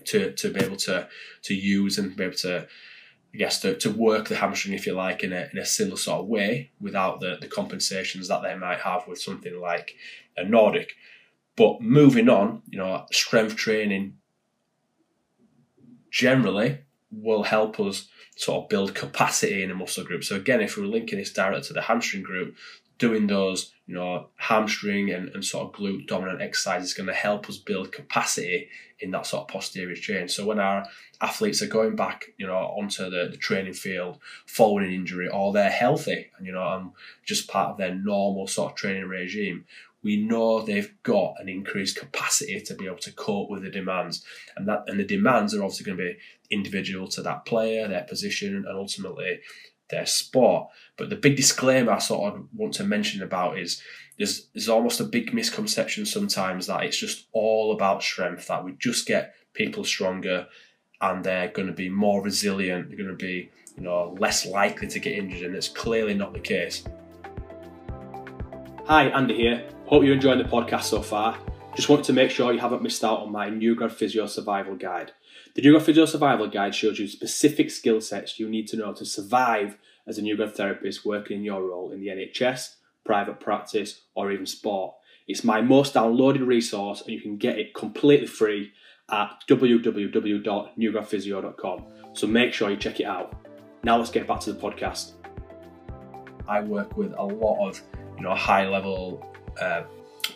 to 0.05 0.31
to 0.33 0.53
be 0.53 0.59
able 0.61 0.77
to 0.77 1.07
to 1.43 1.53
use 1.53 1.97
and 1.97 2.15
be 2.15 2.23
able 2.23 2.37
to 2.37 2.67
I 3.33 3.37
guess 3.37 3.59
to, 3.61 3.75
to 3.79 3.89
work 3.89 4.27
the 4.27 4.35
hamstring, 4.35 4.75
if 4.75 4.85
you 4.85 4.93
like, 4.93 5.23
in 5.23 5.33
a, 5.33 5.49
in 5.51 5.57
a 5.57 5.65
similar 5.65 5.97
sort 5.97 6.21
of 6.21 6.27
way 6.27 6.71
without 6.79 7.19
the, 7.19 7.37
the 7.41 7.47
compensations 7.47 8.27
that 8.27 8.43
they 8.43 8.55
might 8.55 8.79
have 8.79 9.07
with 9.07 9.19
something 9.19 9.59
like 9.59 9.95
a 10.37 10.43
Nordic. 10.43 10.93
But 11.55 11.81
moving 11.81 12.29
on, 12.29 12.61
you 12.69 12.77
know, 12.77 13.05
strength 13.11 13.55
training 13.55 14.17
generally 16.11 16.79
will 17.11 17.43
help 17.43 17.79
us 17.79 18.07
sort 18.35 18.63
of 18.63 18.69
build 18.69 18.95
capacity 18.95 19.63
in 19.63 19.71
a 19.71 19.75
muscle 19.75 20.03
group. 20.03 20.23
So 20.23 20.35
again, 20.35 20.61
if 20.61 20.77
we're 20.77 20.85
linking 20.85 21.19
this 21.19 21.33
directly 21.33 21.63
to 21.63 21.73
the 21.73 21.81
hamstring 21.81 22.23
group, 22.23 22.55
doing 23.03 23.27
those, 23.27 23.73
you 23.85 23.93
know, 23.93 24.29
hamstring 24.37 25.11
and, 25.11 25.27
and 25.35 25.43
sort 25.43 25.67
of 25.67 25.77
glute 25.77 26.07
dominant 26.07 26.41
exercises 26.41 26.91
is 26.91 26.93
going 26.93 27.07
to 27.07 27.13
help 27.13 27.49
us 27.49 27.57
build 27.57 27.91
capacity 27.91 28.69
in 29.01 29.11
that 29.11 29.25
sort 29.25 29.41
of 29.41 29.49
posterior 29.49 29.93
chain. 29.93 30.29
So 30.29 30.45
when 30.45 30.57
our 30.57 30.85
athletes 31.19 31.61
are 31.61 31.67
going 31.67 31.97
back, 31.97 32.27
you 32.37 32.47
know, 32.47 32.55
onto 32.55 33.09
the, 33.09 33.27
the 33.29 33.35
training 33.35 33.73
field 33.73 34.19
following 34.45 34.85
an 34.85 34.93
injury 34.93 35.27
or 35.27 35.51
they're 35.51 35.69
healthy 35.69 36.31
and, 36.37 36.47
you 36.47 36.53
know, 36.53 36.65
and 36.75 36.91
just 37.25 37.49
part 37.49 37.71
of 37.71 37.77
their 37.77 37.93
normal 37.93 38.47
sort 38.47 38.71
of 38.71 38.77
training 38.77 39.09
regime, 39.09 39.65
we 40.01 40.15
know 40.15 40.61
they've 40.61 40.95
got 41.03 41.33
an 41.39 41.49
increased 41.49 41.97
capacity 41.97 42.61
to 42.61 42.75
be 42.75 42.85
able 42.85 42.99
to 42.99 43.11
cope 43.11 43.49
with 43.49 43.63
the 43.63 43.69
demands. 43.69 44.23
And 44.55 44.65
that 44.69 44.85
and 44.87 44.97
the 44.97 45.03
demands 45.03 45.53
are 45.53 45.61
obviously 45.61 45.85
going 45.85 45.97
to 45.97 46.03
be 46.05 46.19
individual 46.49 47.09
to 47.09 47.21
that 47.23 47.43
player, 47.45 47.85
their 47.89 48.03
position, 48.03 48.55
and 48.55 48.77
ultimately 48.77 49.41
their 49.89 50.05
sport. 50.05 50.69
But 50.97 51.09
the 51.09 51.15
big 51.15 51.35
disclaimer 51.35 51.91
I 51.91 51.99
sort 51.99 52.33
of 52.33 52.47
want 52.53 52.73
to 52.75 52.83
mention 52.83 53.21
about 53.21 53.57
is 53.57 53.81
there's 54.17 54.47
there's 54.53 54.69
almost 54.69 54.99
a 54.99 55.05
big 55.05 55.33
misconception 55.33 56.05
sometimes 56.05 56.67
that 56.67 56.83
it's 56.83 56.97
just 56.97 57.27
all 57.31 57.73
about 57.73 58.03
strength, 58.03 58.47
that 58.47 58.63
we 58.63 58.73
just 58.73 59.07
get 59.07 59.35
people 59.53 59.83
stronger 59.83 60.47
and 61.01 61.23
they're 61.23 61.49
going 61.49 61.67
to 61.67 61.73
be 61.73 61.89
more 61.89 62.23
resilient, 62.23 62.87
they're 62.87 62.97
going 62.97 63.09
to 63.09 63.15
be, 63.15 63.51
you 63.75 63.83
know, 63.83 64.15
less 64.19 64.45
likely 64.45 64.87
to 64.87 64.99
get 64.99 65.17
injured, 65.17 65.43
and 65.43 65.55
it's 65.55 65.67
clearly 65.67 66.13
not 66.13 66.33
the 66.33 66.39
case. 66.39 66.85
Hi, 68.85 69.05
Andy 69.09 69.35
here. 69.35 69.67
Hope 69.85 70.03
you're 70.03 70.15
enjoying 70.15 70.37
the 70.37 70.45
podcast 70.45 70.83
so 70.83 71.01
far. 71.01 71.37
Just 71.75 71.89
want 71.89 72.05
to 72.05 72.13
make 72.13 72.31
sure 72.31 72.53
you 72.53 72.59
haven't 72.59 72.81
missed 72.81 73.03
out 73.03 73.19
on 73.19 73.31
my 73.31 73.49
New 73.49 73.75
Grad 73.75 73.91
Physio 73.91 74.27
Survival 74.27 74.75
Guide. 74.75 75.11
The 75.55 75.61
New 75.61 75.79
Physio 75.79 76.05
Survival 76.05 76.47
Guide 76.47 76.73
shows 76.73 76.97
you 76.97 77.07
specific 77.07 77.69
skill 77.69 78.01
sets 78.01 78.39
you 78.39 78.49
need 78.49 78.67
to 78.69 78.77
know 78.77 78.91
to 78.93 79.05
survive 79.05 79.77
as 80.07 80.17
a 80.17 80.23
new 80.23 80.35
grad 80.35 80.55
therapist 80.55 81.05
working 81.05 81.37
in 81.37 81.43
your 81.43 81.61
role 81.61 81.91
in 81.91 81.99
the 81.99 82.07
NHS, 82.07 82.77
private 83.05 83.39
practice, 83.39 84.01
or 84.15 84.31
even 84.31 84.47
sport. 84.47 84.95
It's 85.27 85.43
my 85.43 85.61
most 85.61 85.93
downloaded 85.93 86.47
resource, 86.47 87.01
and 87.01 87.11
you 87.11 87.21
can 87.21 87.37
get 87.37 87.59
it 87.59 87.75
completely 87.75 88.25
free 88.25 88.71
at 89.11 89.29
www.newgradphysio.com. 89.47 91.85
So 92.13 92.25
make 92.25 92.51
sure 92.51 92.71
you 92.71 92.77
check 92.77 92.99
it 92.99 93.05
out. 93.05 93.35
Now 93.83 93.99
let's 93.99 94.09
get 94.09 94.27
back 94.27 94.39
to 94.41 94.53
the 94.53 94.59
podcast. 94.59 95.11
I 96.47 96.61
work 96.61 96.97
with 96.97 97.13
a 97.15 97.23
lot 97.23 97.69
of 97.69 97.79
you 98.17 98.23
know 98.23 98.33
high 98.33 98.67
level 98.67 99.23
uh, 99.61 99.83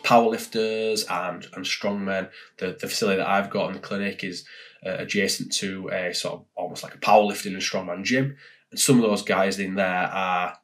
powerlifters 0.07 1.03
and 1.09 1.47
and 1.53 1.65
strongmen. 1.65 2.29
The 2.57 2.77
the 2.79 2.87
facility 2.87 3.17
that 3.17 3.27
I've 3.27 3.49
got 3.49 3.67
in 3.67 3.73
the 3.73 3.79
clinic 3.79 4.23
is 4.23 4.45
uh, 4.85 4.95
adjacent 4.99 5.51
to 5.55 5.89
a 5.89 6.13
sort 6.13 6.35
of 6.35 6.45
almost 6.55 6.83
like 6.83 6.95
a 6.95 6.99
powerlifting 6.99 7.53
and 7.53 7.61
strongman 7.61 8.03
gym, 8.03 8.37
and 8.71 8.79
some 8.79 8.97
of 8.97 9.09
those 9.09 9.23
guys 9.23 9.59
in 9.59 9.75
there 9.75 10.09
are 10.11 10.57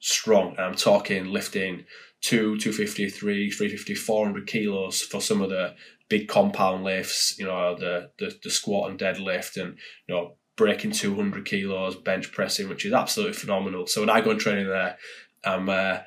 strong. 0.00 0.50
And 0.56 0.60
I'm 0.60 0.74
talking 0.74 1.26
lifting 1.26 1.84
two, 2.20 2.58
250, 2.58 3.08
three, 3.08 3.50
350, 3.50 3.94
400 3.94 4.46
kilos 4.46 5.00
for 5.00 5.20
some 5.20 5.40
of 5.40 5.48
the 5.48 5.74
big 6.08 6.28
compound 6.28 6.84
lifts, 6.84 7.38
you 7.38 7.46
know, 7.46 7.74
the, 7.76 8.10
the, 8.18 8.36
the 8.42 8.50
squat 8.50 8.90
and 8.90 8.98
deadlift 8.98 9.60
and, 9.60 9.78
you 10.06 10.14
know, 10.14 10.34
breaking 10.56 10.90
200 10.90 11.46
kilos, 11.46 11.96
bench 11.96 12.32
pressing, 12.32 12.68
which 12.68 12.84
is 12.84 12.92
absolutely 12.92 13.32
phenomenal. 13.32 13.86
So 13.86 14.02
when 14.02 14.10
I 14.10 14.20
go 14.20 14.30
and 14.30 14.40
training 14.40 14.68
there, 14.68 14.98
I'm 15.44 15.70
uh, 15.70 16.00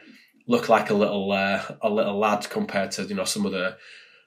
look 0.48 0.70
like 0.70 0.90
a 0.90 0.94
little 0.94 1.32
uh, 1.32 1.64
a 1.82 1.90
little 1.90 2.18
lad 2.18 2.50
compared 2.50 2.92
to 2.92 3.04
you 3.04 3.16
know 3.16 3.26
some 3.26 3.46
of 3.46 3.52
the 3.52 3.78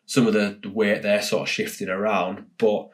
some 0.06 0.26
of 0.26 0.34
the, 0.34 0.58
weight 0.68 1.02
they're 1.02 1.20
sort 1.20 1.42
of 1.42 1.48
shifting 1.48 1.88
around, 1.88 2.46
but 2.58 2.88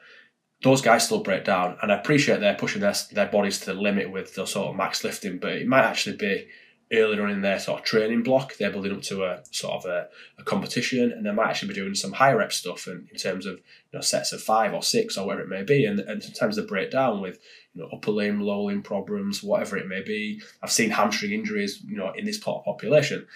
those 0.63 0.81
guys 0.81 1.05
still 1.05 1.21
break 1.21 1.45
down. 1.45 1.77
And 1.81 1.91
I 1.91 1.97
appreciate 1.99 2.39
they're 2.39 2.55
pushing 2.55 2.81
their 2.81 2.95
their 3.11 3.27
bodies 3.27 3.59
to 3.61 3.67
the 3.67 3.73
limit 3.75 4.11
with 4.11 4.35
the 4.35 4.45
sort 4.45 4.69
of 4.69 4.75
max 4.75 5.03
lifting, 5.03 5.37
but 5.37 5.53
it 5.53 5.67
might 5.67 5.83
actually 5.83 6.17
be 6.17 6.47
earlier 6.91 7.23
on 7.23 7.31
in 7.31 7.41
their 7.41 7.59
sort 7.59 7.79
of 7.79 7.85
training 7.85 8.23
block. 8.23 8.55
They're 8.57 8.71
building 8.71 8.93
up 8.93 9.01
to 9.03 9.23
a 9.23 9.43
sort 9.51 9.73
of 9.73 9.85
a, 9.85 10.07
a 10.37 10.43
competition, 10.43 11.11
and 11.11 11.25
they 11.25 11.31
might 11.31 11.49
actually 11.49 11.69
be 11.69 11.73
doing 11.75 11.95
some 11.95 12.13
high 12.13 12.33
rep 12.33 12.53
stuff 12.53 12.87
in, 12.87 13.07
in 13.11 13.17
terms 13.17 13.45
of 13.45 13.55
you 13.55 13.93
know 13.93 14.01
sets 14.01 14.31
of 14.31 14.41
five 14.41 14.73
or 14.73 14.83
six 14.83 15.17
or 15.17 15.25
whatever 15.25 15.43
it 15.43 15.49
may 15.49 15.63
be. 15.63 15.85
And, 15.85 15.99
and 15.99 16.23
sometimes 16.23 16.55
they 16.55 16.65
break 16.65 16.91
down 16.91 17.21
with 17.21 17.39
you 17.73 17.81
know 17.81 17.89
upper 17.93 18.11
limb, 18.11 18.41
lower 18.41 18.67
limb 18.67 18.83
problems, 18.83 19.43
whatever 19.43 19.77
it 19.77 19.87
may 19.87 20.01
be. 20.01 20.41
I've 20.61 20.71
seen 20.71 20.91
hamstring 20.91 21.31
injuries, 21.31 21.81
you 21.85 21.97
know, 21.97 22.11
in 22.11 22.25
this 22.25 22.37
part 22.37 22.65
population. 22.65 23.27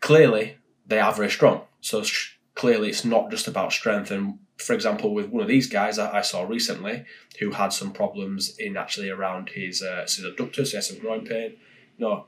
Clearly, 0.00 0.56
they 0.86 1.00
are 1.00 1.12
very 1.12 1.30
strong. 1.30 1.62
So 1.80 2.02
sh- 2.02 2.38
clearly, 2.54 2.88
it's 2.88 3.04
not 3.04 3.30
just 3.30 3.48
about 3.48 3.72
strength. 3.72 4.10
And 4.10 4.38
for 4.58 4.72
example, 4.72 5.14
with 5.14 5.28
one 5.28 5.42
of 5.42 5.48
these 5.48 5.68
guys 5.68 5.98
I 5.98 6.20
saw 6.22 6.42
recently, 6.42 7.04
who 7.38 7.52
had 7.52 7.72
some 7.72 7.92
problems 7.92 8.56
in 8.58 8.76
actually 8.76 9.10
around 9.10 9.50
his 9.50 9.82
uh, 9.82 10.02
his 10.02 10.24
adductors, 10.24 10.70
he 10.70 10.76
had 10.76 10.84
some 10.84 10.98
groin 10.98 11.24
pain. 11.24 11.56
Know, 11.98 12.26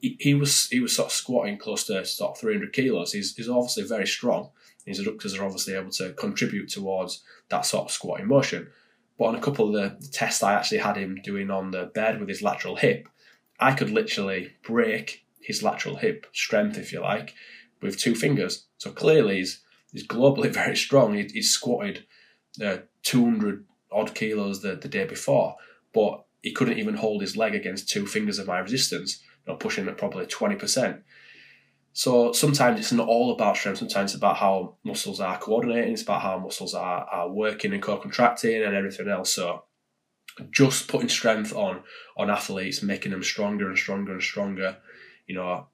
he, 0.00 0.16
he 0.20 0.34
was 0.34 0.68
he 0.68 0.80
was 0.80 0.94
sort 0.94 1.06
of 1.06 1.12
squatting 1.12 1.58
close 1.58 1.84
to 1.84 2.04
sort 2.04 2.32
of 2.32 2.38
300 2.38 2.72
kilos. 2.72 3.12
He's, 3.12 3.34
he's 3.34 3.48
obviously 3.48 3.84
very 3.84 4.06
strong. 4.06 4.50
His 4.84 5.00
adductors 5.00 5.38
are 5.38 5.44
obviously 5.44 5.74
able 5.74 5.90
to 5.92 6.12
contribute 6.12 6.68
towards 6.68 7.22
that 7.50 7.66
sort 7.66 7.86
of 7.86 7.92
squatting 7.92 8.28
motion. 8.28 8.68
But 9.18 9.26
on 9.26 9.34
a 9.34 9.40
couple 9.40 9.66
of 9.66 9.72
the 9.72 10.08
tests 10.10 10.42
I 10.42 10.54
actually 10.54 10.78
had 10.78 10.96
him 10.96 11.20
doing 11.22 11.50
on 11.50 11.72
the 11.72 11.90
bed 11.94 12.20
with 12.20 12.28
his 12.28 12.42
lateral 12.42 12.76
hip, 12.76 13.08
I 13.58 13.72
could 13.72 13.90
literally 13.90 14.52
break 14.62 15.24
his 15.40 15.62
lateral 15.62 15.96
hip 15.96 16.26
strength, 16.32 16.78
if 16.78 16.92
you 16.92 17.00
like, 17.00 17.34
with 17.82 17.98
two 17.98 18.14
fingers. 18.14 18.66
So 18.78 18.92
clearly 18.92 19.38
he's, 19.38 19.60
he's 19.92 20.06
globally 20.06 20.50
very 20.52 20.76
strong. 20.76 21.14
He, 21.14 21.24
he's 21.24 21.50
squatted 21.50 22.04
uh, 22.64 22.78
200 23.02 23.64
odd 23.90 24.14
kilos 24.14 24.62
the, 24.62 24.76
the 24.76 24.88
day 24.88 25.04
before, 25.04 25.56
but 25.92 26.24
he 26.42 26.52
couldn't 26.52 26.78
even 26.78 26.94
hold 26.94 27.20
his 27.20 27.36
leg 27.36 27.54
against 27.54 27.88
two 27.88 28.06
fingers 28.06 28.38
of 28.38 28.46
my 28.46 28.58
resistance 28.58 29.20
know, 29.48 29.56
pushing 29.56 29.88
at 29.88 29.98
probably 29.98 30.26
20%. 30.26 31.02
So 31.92 32.32
sometimes 32.32 32.78
it's 32.78 32.92
not 32.92 33.08
all 33.08 33.32
about 33.32 33.56
strength, 33.56 33.78
sometimes 33.78 34.12
it's 34.12 34.18
about 34.18 34.36
how 34.36 34.76
muscles 34.84 35.20
are 35.20 35.38
coordinating, 35.38 35.94
it's 35.94 36.02
about 36.02 36.22
how 36.22 36.38
muscles 36.38 36.74
are, 36.74 37.04
are 37.10 37.28
working 37.28 37.72
and 37.72 37.82
co-contracting 37.82 38.62
and 38.62 38.76
everything 38.76 39.08
else. 39.08 39.34
So 39.34 39.64
just 40.52 40.86
putting 40.86 41.08
strength 41.08 41.52
on 41.52 41.80
on 42.16 42.30
athletes, 42.30 42.82
making 42.82 43.10
them 43.10 43.24
stronger 43.24 43.68
and 43.68 43.76
stronger 43.76 44.12
and 44.12 44.22
stronger, 44.22 44.76
you 45.26 45.34
know, 45.34 45.66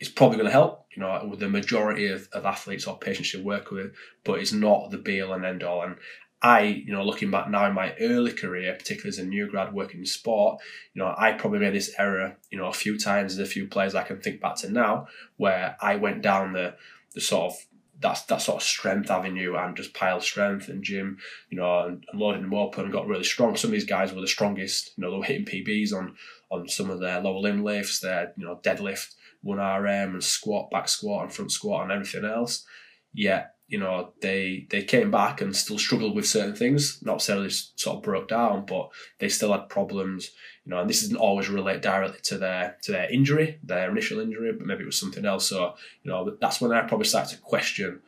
it's 0.00 0.10
probably 0.10 0.38
going 0.38 0.46
to 0.46 0.52
help, 0.52 0.86
you 0.96 1.00
know, 1.00 1.28
with 1.30 1.38
the 1.38 1.48
majority 1.48 2.08
of, 2.08 2.28
of 2.32 2.44
athletes 2.44 2.88
or 2.88 2.98
patients 2.98 3.32
you 3.32 3.44
work 3.44 3.70
with, 3.70 3.92
but 4.24 4.40
it's 4.40 4.52
not 4.52 4.90
the 4.90 4.98
be 4.98 5.20
all 5.20 5.32
and 5.32 5.44
end 5.44 5.62
all. 5.62 5.82
And 5.82 5.94
I, 6.42 6.62
you 6.62 6.92
know, 6.92 7.04
looking 7.04 7.30
back 7.30 7.48
now 7.48 7.66
in 7.66 7.74
my 7.74 7.94
early 8.00 8.32
career, 8.32 8.74
particularly 8.74 9.10
as 9.10 9.18
a 9.18 9.24
new 9.24 9.48
grad 9.48 9.72
working 9.72 10.00
in 10.00 10.06
sport, 10.06 10.60
you 10.92 11.00
know, 11.00 11.14
I 11.16 11.32
probably 11.32 11.60
made 11.60 11.74
this 11.74 11.94
error, 11.98 12.36
you 12.50 12.58
know, 12.58 12.66
a 12.66 12.72
few 12.72 12.98
times. 12.98 13.36
There's 13.36 13.48
a 13.48 13.52
few 13.52 13.68
players 13.68 13.94
I 13.94 14.02
can 14.02 14.20
think 14.20 14.40
back 14.40 14.56
to 14.56 14.70
now 14.70 15.06
where 15.36 15.76
I 15.80 15.96
went 15.96 16.22
down 16.22 16.52
the 16.52 16.74
the 17.14 17.20
sort 17.20 17.52
of 17.52 17.66
that's 18.00 18.22
that 18.22 18.42
sort 18.42 18.60
of 18.60 18.66
strength 18.66 19.10
avenue 19.10 19.54
and 19.56 19.76
just 19.76 19.94
piled 19.94 20.24
strength 20.24 20.68
and 20.68 20.82
gym, 20.82 21.18
you 21.48 21.58
know, 21.58 21.86
and, 21.86 22.04
and 22.10 22.20
loading 22.20 22.42
them 22.42 22.54
up 22.54 22.76
and 22.76 22.92
got 22.92 23.06
really 23.06 23.24
strong. 23.24 23.56
Some 23.56 23.68
of 23.68 23.72
these 23.72 23.84
guys 23.84 24.12
were 24.12 24.20
the 24.20 24.26
strongest, 24.26 24.92
you 24.96 25.02
know, 25.02 25.10
they 25.12 25.18
were 25.18 25.24
hitting 25.24 25.46
PBs 25.46 25.94
on 25.94 26.16
on 26.50 26.68
some 26.68 26.90
of 26.90 27.00
their 27.00 27.20
lower 27.20 27.38
limb 27.38 27.62
lifts, 27.62 28.00
their 28.00 28.32
you 28.36 28.44
know 28.44 28.60
deadlift, 28.62 29.14
one 29.42 29.58
RM 29.58 30.14
and 30.14 30.24
squat, 30.24 30.70
back 30.70 30.88
squat 30.88 31.24
and 31.24 31.32
front 31.32 31.52
squat 31.52 31.84
and 31.84 31.92
everything 31.92 32.24
else. 32.24 32.66
Yet 33.14 33.51
you 33.68 33.78
know, 33.78 34.12
they 34.20 34.66
they 34.70 34.82
came 34.82 35.10
back 35.10 35.40
and 35.40 35.56
still 35.56 35.78
struggled 35.78 36.14
with 36.14 36.26
certain 36.26 36.54
things. 36.54 37.00
Not 37.02 37.14
necessarily 37.14 37.50
sort 37.50 37.96
of 37.96 38.02
broke 38.02 38.28
down, 38.28 38.66
but 38.66 38.90
they 39.18 39.28
still 39.28 39.52
had 39.52 39.68
problems. 39.68 40.30
You 40.64 40.70
know, 40.70 40.80
and 40.80 40.90
this 40.90 41.00
doesn't 41.00 41.16
always 41.16 41.48
relate 41.48 41.82
directly 41.82 42.20
to 42.24 42.38
their 42.38 42.76
to 42.82 42.92
their 42.92 43.10
injury, 43.10 43.58
their 43.62 43.90
initial 43.90 44.20
injury, 44.20 44.52
but 44.52 44.66
maybe 44.66 44.82
it 44.82 44.86
was 44.86 44.98
something 44.98 45.24
else. 45.24 45.48
So, 45.48 45.74
you 46.02 46.10
know, 46.10 46.36
that's 46.40 46.60
when 46.60 46.72
I 46.72 46.82
probably 46.82 47.06
started 47.06 47.36
to 47.36 47.42
question 47.42 48.00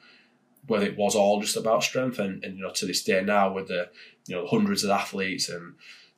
whether 0.67 0.87
it 0.87 0.97
was 0.97 1.15
all 1.15 1.41
just 1.41 1.57
about 1.57 1.83
strength. 1.83 2.19
And, 2.19 2.43
and 2.45 2.57
you 2.57 2.63
know, 2.63 2.73
to 2.73 2.87
this 2.87 3.03
day 3.03 3.23
now, 3.23 3.53
with 3.53 3.69
the 3.69 3.89
you 4.27 4.37
know 4.37 4.47
hundreds 4.47 4.85
of 4.85 4.91
athletes 4.91 5.49
and 5.49 5.75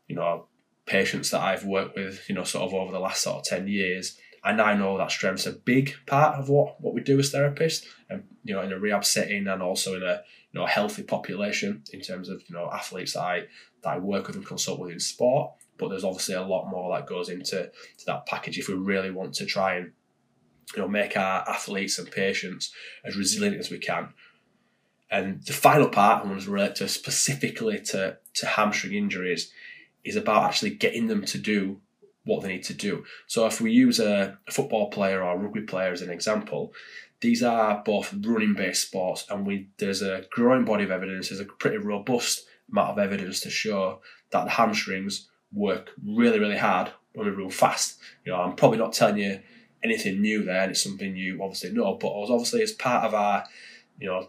you 0.09 0.16
know 0.16 0.47
patients 0.87 1.31
that 1.31 1.43
I've 1.43 1.64
worked 1.64 1.97
with, 1.97 2.28
you 2.28 2.35
know, 2.35 2.45
sort 2.45 2.64
of 2.64 2.75
over 2.75 2.93
the 2.93 3.00
last 3.00 3.23
sort 3.23 3.38
of 3.38 3.45
ten 3.45 3.69
years, 3.69 4.16
and 4.47 4.62
I 4.62 4.75
know 4.75 4.97
that 4.97 5.11
strength's 5.11 5.47
a 5.47 5.53
big 5.53 5.95
part 6.07 6.38
of 6.38 6.49
what, 6.49 6.81
what 6.81 6.95
we 6.95 7.00
do 7.00 7.19
as 7.19 7.33
therapists, 7.33 7.85
and 8.09 8.23
you 8.45 8.55
know, 8.55 8.62
in 8.62 8.73
a 8.73 8.79
rehab 8.79 9.05
setting, 9.05 9.49
and 9.49 9.61
also 9.61 9.97
in 9.97 10.05
a 10.05 10.23
you 10.53 10.61
know 10.61 10.67
healthy 10.67 11.03
population 11.03 11.83
in 11.93 12.00
terms 12.00 12.29
of 12.29 12.43
you 12.49 12.55
know 12.55 12.71
athletes 12.73 13.15
that 13.15 13.23
I 13.23 13.41
that 13.83 13.95
I 13.95 13.99
work 13.99 14.29
with 14.29 14.37
and 14.37 14.47
consult 14.47 14.79
with 14.79 14.93
in 14.93 15.00
sport. 15.00 15.50
But 15.79 15.88
there's 15.88 16.05
obviously 16.05 16.37
a 16.37 16.43
lot 16.43 16.71
more 16.71 16.97
that 16.97 17.09
goes 17.09 17.29
into 17.29 17.71
to 17.99 18.07
that 18.07 18.26
package 18.26 18.57
if 18.57 18.69
we 18.69 18.75
really 18.75 19.11
want 19.11 19.35
to 19.35 19.47
try 19.47 19.75
and 19.75 19.93
you 20.76 20.83
know 20.83 20.88
make 20.88 21.17
our 21.17 21.49
athletes 21.49 21.99
and 21.99 22.09
patients 22.09 22.73
as 23.05 23.17
resilient 23.17 23.59
as 23.59 23.71
we 23.71 23.79
can. 23.79 24.15
And 25.11 25.45
the 25.45 25.53
final 25.53 25.88
part, 25.88 26.25
I 26.25 26.29
want 26.29 26.41
to 26.43 26.50
relate 26.50 26.76
to 26.76 26.88
specifically 26.88 27.81
to, 27.81 28.19
to 28.35 28.47
hamstring 28.47 28.95
injuries, 28.95 29.53
is 30.05 30.17
about 30.17 30.45
actually 30.45 30.71
getting 30.71 31.07
them 31.07 31.25
to 31.26 31.38
do 31.38 31.81
what 32.26 32.42
they 32.42 32.49
need 32.49 32.64
to 32.64 32.75
do. 32.75 33.04
So 33.26 33.47
if 33.47 33.61
we 33.61 33.73
use 33.73 33.99
a, 33.99 34.38
football 34.50 34.90
player 34.90 35.23
or 35.23 35.35
a 35.35 35.38
rugby 35.38 35.62
player 35.62 35.92
as 35.92 36.02
an 36.02 36.11
example, 36.11 36.75
these 37.21 37.42
are 37.42 37.83
both 37.85 38.14
running 38.21 38.54
based 38.54 38.88
sports 38.88 39.25
and 39.30 39.47
we 39.47 39.68
there's 39.78 40.02
a 40.02 40.26
growing 40.30 40.66
body 40.66 40.85
of 40.85 40.90
evidence, 40.90 41.30
there's 41.30 41.40
a 41.40 41.45
pretty 41.47 41.78
robust 41.78 42.47
amount 42.71 42.90
of 42.90 42.99
evidence 42.99 43.40
to 43.40 43.50
show 43.50 44.00
that 44.30 44.45
the 44.45 44.50
hamstrings 44.50 45.28
work 45.52 45.90
really, 46.04 46.38
really 46.38 46.59
hard 46.59 46.90
when 47.14 47.26
we 47.26 47.33
run 47.33 47.50
fast. 47.50 47.99
You 48.25 48.33
know, 48.33 48.40
I'm 48.40 48.56
probably 48.56 48.78
not 48.78 48.92
telling 48.92 49.18
you 49.18 49.40
anything 49.83 50.21
new 50.21 50.45
there, 50.45 50.62
and 50.62 50.73
it's 50.73 50.83
something 50.83 51.16
you 51.16 51.40
obviously 51.42 51.73
know, 51.73 51.95
but 51.95 52.09
obviously 52.09 52.62
as 52.62 52.73
part 52.73 53.04
of 53.04 53.14
our, 53.14 53.45
you 53.99 54.09
know, 54.09 54.28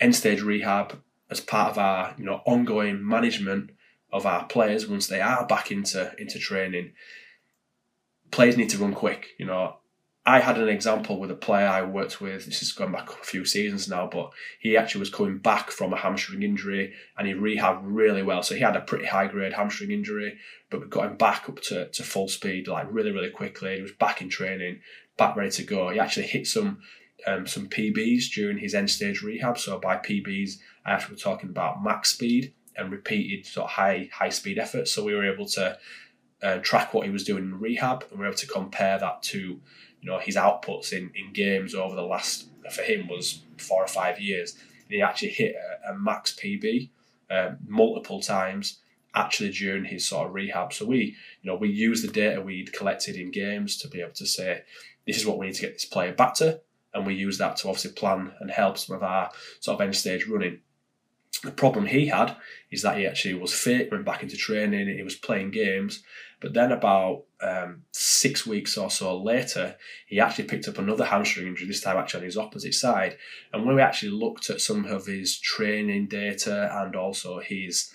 end 0.00 0.16
stage 0.16 0.42
rehab, 0.42 1.00
as 1.30 1.40
part 1.40 1.70
of 1.70 1.78
our, 1.78 2.14
you 2.18 2.24
know, 2.24 2.40
ongoing 2.46 3.06
management 3.06 3.70
of 4.12 4.24
our 4.26 4.46
players 4.46 4.86
once 4.86 5.06
they 5.06 5.20
are 5.20 5.46
back 5.46 5.70
into 5.70 6.12
into 6.18 6.38
training, 6.38 6.92
players 8.30 8.56
need 8.56 8.70
to 8.70 8.78
run 8.78 8.94
quick. 8.94 9.28
You 9.38 9.46
know, 9.46 9.76
I 10.28 10.40
had 10.40 10.58
an 10.58 10.68
example 10.68 11.20
with 11.20 11.30
a 11.30 11.36
player 11.36 11.68
I 11.68 11.82
worked 11.82 12.20
with. 12.20 12.46
This 12.46 12.60
is 12.60 12.72
going 12.72 12.90
back 12.90 13.08
a 13.10 13.24
few 13.24 13.44
seasons 13.44 13.88
now, 13.88 14.08
but 14.12 14.32
he 14.58 14.76
actually 14.76 14.98
was 14.98 15.10
coming 15.10 15.38
back 15.38 15.70
from 15.70 15.92
a 15.92 15.96
hamstring 15.96 16.42
injury 16.42 16.94
and 17.16 17.28
he 17.28 17.32
rehabbed 17.32 17.82
really 17.84 18.24
well. 18.24 18.42
So 18.42 18.56
he 18.56 18.60
had 18.60 18.74
a 18.74 18.80
pretty 18.80 19.06
high 19.06 19.28
grade 19.28 19.52
hamstring 19.52 19.92
injury, 19.92 20.36
but 20.68 20.80
we 20.80 20.88
got 20.88 21.06
him 21.06 21.16
back 21.16 21.48
up 21.48 21.60
to, 21.62 21.88
to 21.90 22.02
full 22.02 22.26
speed 22.26 22.66
like 22.66 22.88
really 22.90 23.12
really 23.12 23.30
quickly. 23.30 23.76
He 23.76 23.82
was 23.82 23.92
back 23.92 24.20
in 24.20 24.28
training, 24.28 24.80
back 25.16 25.36
ready 25.36 25.50
to 25.50 25.62
go. 25.62 25.90
He 25.90 26.00
actually 26.00 26.26
hit 26.26 26.48
some 26.48 26.80
um, 27.24 27.46
some 27.46 27.68
PBs 27.68 28.30
during 28.34 28.58
his 28.58 28.74
end 28.74 28.90
stage 28.90 29.22
rehab. 29.22 29.58
So 29.58 29.78
by 29.78 29.96
PBs, 29.96 30.54
I 30.84 30.92
actually 30.92 31.14
was 31.14 31.22
talking 31.22 31.50
about 31.50 31.84
max 31.84 32.10
speed 32.10 32.52
and 32.76 32.90
repeated 32.90 33.46
sort 33.46 33.66
of 33.66 33.70
high 33.70 34.10
high 34.12 34.30
speed 34.30 34.58
efforts. 34.58 34.90
So 34.90 35.04
we 35.04 35.14
were 35.14 35.32
able 35.32 35.46
to 35.50 35.78
uh, 36.46 36.58
track 36.58 36.94
what 36.94 37.06
he 37.06 37.12
was 37.12 37.24
doing 37.24 37.44
in 37.44 37.58
rehab, 37.58 38.04
and 38.10 38.20
we 38.20 38.24
are 38.24 38.28
able 38.28 38.38
to 38.38 38.46
compare 38.46 38.98
that 38.98 39.22
to 39.24 39.38
you 39.38 40.10
know 40.10 40.18
his 40.18 40.36
outputs 40.36 40.92
in, 40.92 41.10
in 41.14 41.32
games 41.32 41.74
over 41.74 41.96
the 41.96 42.02
last 42.02 42.46
for 42.70 42.82
him 42.82 43.08
was 43.08 43.42
four 43.58 43.82
or 43.82 43.88
five 43.88 44.20
years. 44.20 44.54
And 44.84 44.94
he 44.94 45.02
actually 45.02 45.30
hit 45.30 45.54
a, 45.56 45.92
a 45.92 45.98
max 45.98 46.34
PB 46.34 46.90
um, 47.30 47.58
multiple 47.66 48.20
times 48.20 48.78
actually 49.14 49.50
during 49.50 49.84
his 49.84 50.06
sort 50.06 50.28
of 50.28 50.34
rehab. 50.34 50.72
So 50.72 50.84
we, 50.84 51.16
you 51.42 51.50
know, 51.50 51.56
we 51.56 51.70
use 51.70 52.02
the 52.02 52.08
data 52.08 52.40
we'd 52.40 52.72
collected 52.72 53.16
in 53.16 53.30
games 53.30 53.78
to 53.78 53.88
be 53.88 54.00
able 54.00 54.12
to 54.12 54.26
say, 54.26 54.62
this 55.06 55.16
is 55.16 55.26
what 55.26 55.38
we 55.38 55.46
need 55.46 55.54
to 55.54 55.62
get 55.62 55.72
this 55.72 55.86
player 55.86 56.12
back 56.12 56.34
to, 56.34 56.60
and 56.92 57.06
we 57.06 57.14
use 57.14 57.38
that 57.38 57.56
to 57.58 57.68
obviously 57.68 57.92
plan 57.92 58.32
and 58.40 58.50
help 58.50 58.76
some 58.76 58.94
of 58.94 59.02
our 59.02 59.30
sort 59.60 59.76
of 59.76 59.80
end 59.80 59.96
stage 59.96 60.26
running. 60.26 60.60
The 61.42 61.50
problem 61.50 61.86
he 61.86 62.06
had 62.06 62.36
is 62.70 62.82
that 62.82 62.98
he 62.98 63.06
actually 63.06 63.34
was 63.34 63.54
fit, 63.54 63.90
went 63.90 64.04
back 64.04 64.22
into 64.22 64.36
training, 64.36 64.88
he 64.88 65.02
was 65.02 65.16
playing 65.16 65.50
games, 65.50 66.02
but 66.40 66.54
then 66.54 66.72
about 66.72 67.24
um, 67.40 67.82
six 67.92 68.46
weeks 68.46 68.76
or 68.76 68.90
so 68.90 69.20
later, 69.20 69.76
he 70.06 70.20
actually 70.20 70.44
picked 70.44 70.68
up 70.68 70.78
another 70.78 71.04
hamstring 71.04 71.46
injury, 71.46 71.66
this 71.66 71.80
time 71.80 71.96
actually 71.96 72.20
on 72.20 72.24
his 72.26 72.36
opposite 72.36 72.74
side. 72.74 73.16
And 73.52 73.64
when 73.64 73.76
we 73.76 73.82
actually 73.82 74.12
looked 74.12 74.50
at 74.50 74.60
some 74.60 74.84
of 74.84 75.06
his 75.06 75.38
training 75.38 76.08
data 76.08 76.70
and 76.72 76.94
also 76.94 77.40
his 77.40 77.90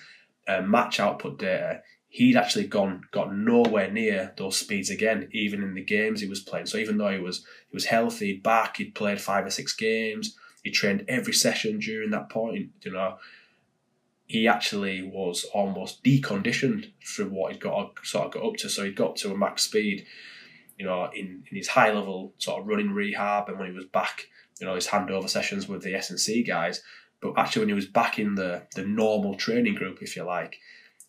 uh, 0.48 0.62
match 0.62 1.00
output 1.00 1.40
data, 1.40 1.82
he'd 2.08 2.36
actually 2.36 2.68
gone 2.68 3.02
got 3.12 3.34
nowhere 3.34 3.90
near 3.90 4.34
those 4.38 4.58
speeds 4.58 4.90
again, 4.90 5.30
even 5.32 5.64
in 5.64 5.74
the 5.74 5.84
games 5.84 6.20
he 6.20 6.28
was 6.28 6.42
playing. 6.42 6.66
So 6.66 6.78
even 6.78 6.98
though 6.98 7.12
he 7.12 7.20
was 7.20 7.46
he 7.70 7.76
was 7.76 7.86
healthy, 7.86 8.38
back, 8.38 8.78
he'd 8.78 8.96
played 8.96 9.22
five 9.22 9.46
or 9.46 9.50
six 9.52 9.74
games, 9.74 10.36
he 10.64 10.72
trained 10.72 11.06
every 11.08 11.34
session 11.34 11.80
during 11.80 12.12
that 12.12 12.30
point, 12.30 12.72
you 12.82 12.92
know. 12.92 13.18
He 14.32 14.48
actually 14.48 15.04
was 15.04 15.44
almost 15.54 16.04
deconditioned 16.06 16.94
from 17.04 17.32
what 17.32 17.52
he'd 17.52 17.62
got 17.62 17.98
sort 18.04 18.28
of 18.28 18.32
got 18.32 18.46
up 18.46 18.56
to. 18.60 18.70
So 18.70 18.86
he 18.86 18.92
got 18.92 19.18
to 19.18 19.34
a 19.34 19.38
max 19.38 19.64
speed, 19.64 20.06
you 20.80 20.86
know, 20.86 21.10
in, 21.14 21.44
in 21.52 21.58
his 21.58 21.68
high 21.68 21.92
level 21.92 22.34
sort 22.38 22.62
of 22.62 22.68
running 22.68 22.92
rehab 22.92 23.50
and 23.50 23.60
when 23.60 23.70
he 23.70 23.76
was 23.76 23.86
back, 23.86 24.28
you 24.62 24.66
know, 24.66 24.76
his 24.76 24.88
handover 24.88 25.30
sessions 25.30 25.68
with 25.68 25.84
the 25.84 25.94
S 25.94 26.10
and 26.10 26.20
C 26.20 26.44
guys. 26.44 26.82
But 27.22 27.34
actually 27.38 27.64
when 27.64 27.70
he 27.70 27.76
was 27.76 27.88
back 27.88 28.20
in 28.20 28.36
the 28.36 28.64
the 28.74 28.86
normal 28.86 29.36
training 29.36 29.76
group, 29.76 30.02
if 30.02 30.16
you 30.16 30.24
like, 30.24 30.56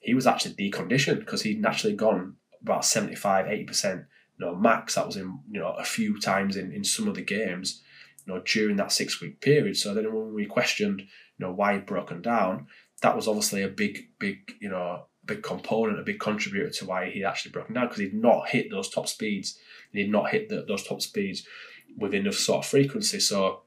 he 0.01 0.15
was 0.15 0.27
actually 0.27 0.55
deconditioned 0.55 1.21
because 1.21 1.43
he'd 1.43 1.63
naturally 1.63 1.95
gone 1.95 2.35
about 2.61 2.85
75, 2.85 3.47
80% 3.47 4.07
you 4.39 4.47
know, 4.47 4.55
max. 4.57 4.97
That 4.97 5.07
was 5.07 5.17
in, 5.17 5.39
you 5.49 5.61
know, 5.61 5.75
a 5.79 5.85
few 5.85 6.19
times 6.19 6.57
in, 6.57 6.73
in 6.73 6.83
some 6.83 7.07
of 7.07 7.15
the 7.15 7.23
games, 7.23 7.83
you 8.27 8.35
know, 8.35 8.43
during 8.45 8.77
that 8.77 8.93
six 8.93 9.21
week 9.21 9.41
period. 9.41 9.77
So 9.77 9.95
then 9.95 10.13
when 10.13 10.35
we 10.35 10.47
questioned, 10.47 11.01
you 11.01 11.47
know, 11.47 11.53
why 11.53 11.75
he'd 11.75 11.87
broken 11.87 12.21
down, 12.21 12.67
that 13.03 13.15
was 13.15 13.29
obviously 13.29 13.63
a 13.63 13.69
big, 13.69 14.09
big, 14.19 14.55
you 14.61 14.69
know, 14.69 15.07
big 15.25 15.43
component, 15.43 16.01
a 16.01 16.03
big 16.03 16.19
contributor 16.19 16.71
to 16.71 16.87
why 16.87 17.11
he 17.11 17.25
actually 17.25 17.53
broken 17.53 17.75
down 17.75 17.87
because 17.87 18.01
he'd 18.01 18.15
not 18.15 18.49
hit 18.49 18.71
those 18.71 18.89
top 18.89 19.09
speeds. 19.09 19.59
He'd 19.93 20.11
not 20.11 20.31
hit 20.31 20.49
the, 20.49 20.65
those 20.67 20.85
top 20.85 21.03
speeds 21.03 21.47
with 21.97 22.15
enough 22.15 22.35
sort 22.35 22.65
of 22.65 22.71
frequency. 22.71 23.21
So 23.21 23.63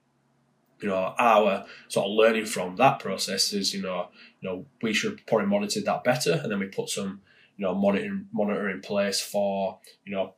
you 0.81 0.89
know, 0.89 1.15
our 1.17 1.65
sort 1.87 2.07
of 2.07 2.11
learning 2.11 2.45
from 2.45 2.75
that 2.75 2.99
process 2.99 3.53
is, 3.53 3.73
you 3.73 3.81
know, 3.81 4.09
you 4.41 4.49
know, 4.49 4.65
we 4.81 4.93
should 4.93 5.25
probably 5.25 5.47
monitor 5.47 5.81
that 5.81 6.03
better, 6.03 6.33
and 6.33 6.51
then 6.51 6.59
we 6.59 6.67
put 6.67 6.89
some, 6.89 7.21
you 7.57 7.65
know, 7.65 7.73
monitoring 7.73 8.27
monitor 8.33 8.69
in 8.69 8.81
place 8.81 9.21
for, 9.21 9.79
you 10.05 10.13
know, 10.13 10.35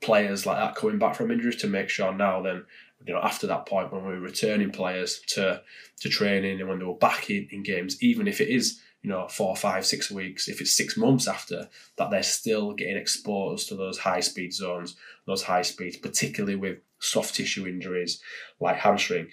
players 0.00 0.46
like 0.46 0.56
that 0.56 0.74
coming 0.74 0.98
back 0.98 1.14
from 1.14 1.30
injuries 1.30 1.56
to 1.56 1.66
make 1.66 1.88
sure 1.88 2.12
now 2.12 2.42
then, 2.42 2.64
you 3.06 3.14
know, 3.14 3.20
after 3.20 3.46
that 3.46 3.66
point 3.66 3.92
when 3.92 4.04
we're 4.04 4.18
returning 4.18 4.70
players 4.70 5.20
to 5.28 5.62
to 6.00 6.08
training 6.08 6.60
and 6.60 6.68
when 6.68 6.78
they 6.78 6.84
were 6.84 6.94
back 6.94 7.30
in, 7.30 7.48
in 7.50 7.62
games, 7.62 8.02
even 8.02 8.26
if 8.28 8.40
it 8.40 8.48
is, 8.48 8.80
you 9.02 9.10
know, 9.10 9.26
four, 9.28 9.56
five, 9.56 9.86
six 9.86 10.10
weeks, 10.10 10.48
if 10.48 10.60
it's 10.60 10.72
six 10.72 10.96
months 10.96 11.26
after, 11.26 11.68
that 11.96 12.10
they're 12.10 12.22
still 12.22 12.72
getting 12.72 12.96
exposed 12.96 13.68
to 13.68 13.76
those 13.76 13.98
high 13.98 14.20
speed 14.20 14.52
zones, 14.52 14.96
those 15.26 15.42
high 15.44 15.62
speeds, 15.62 15.96
particularly 15.96 16.56
with 16.56 16.78
soft 16.98 17.34
tissue 17.34 17.66
injuries 17.66 18.20
like 18.60 18.76
hamstring. 18.76 19.28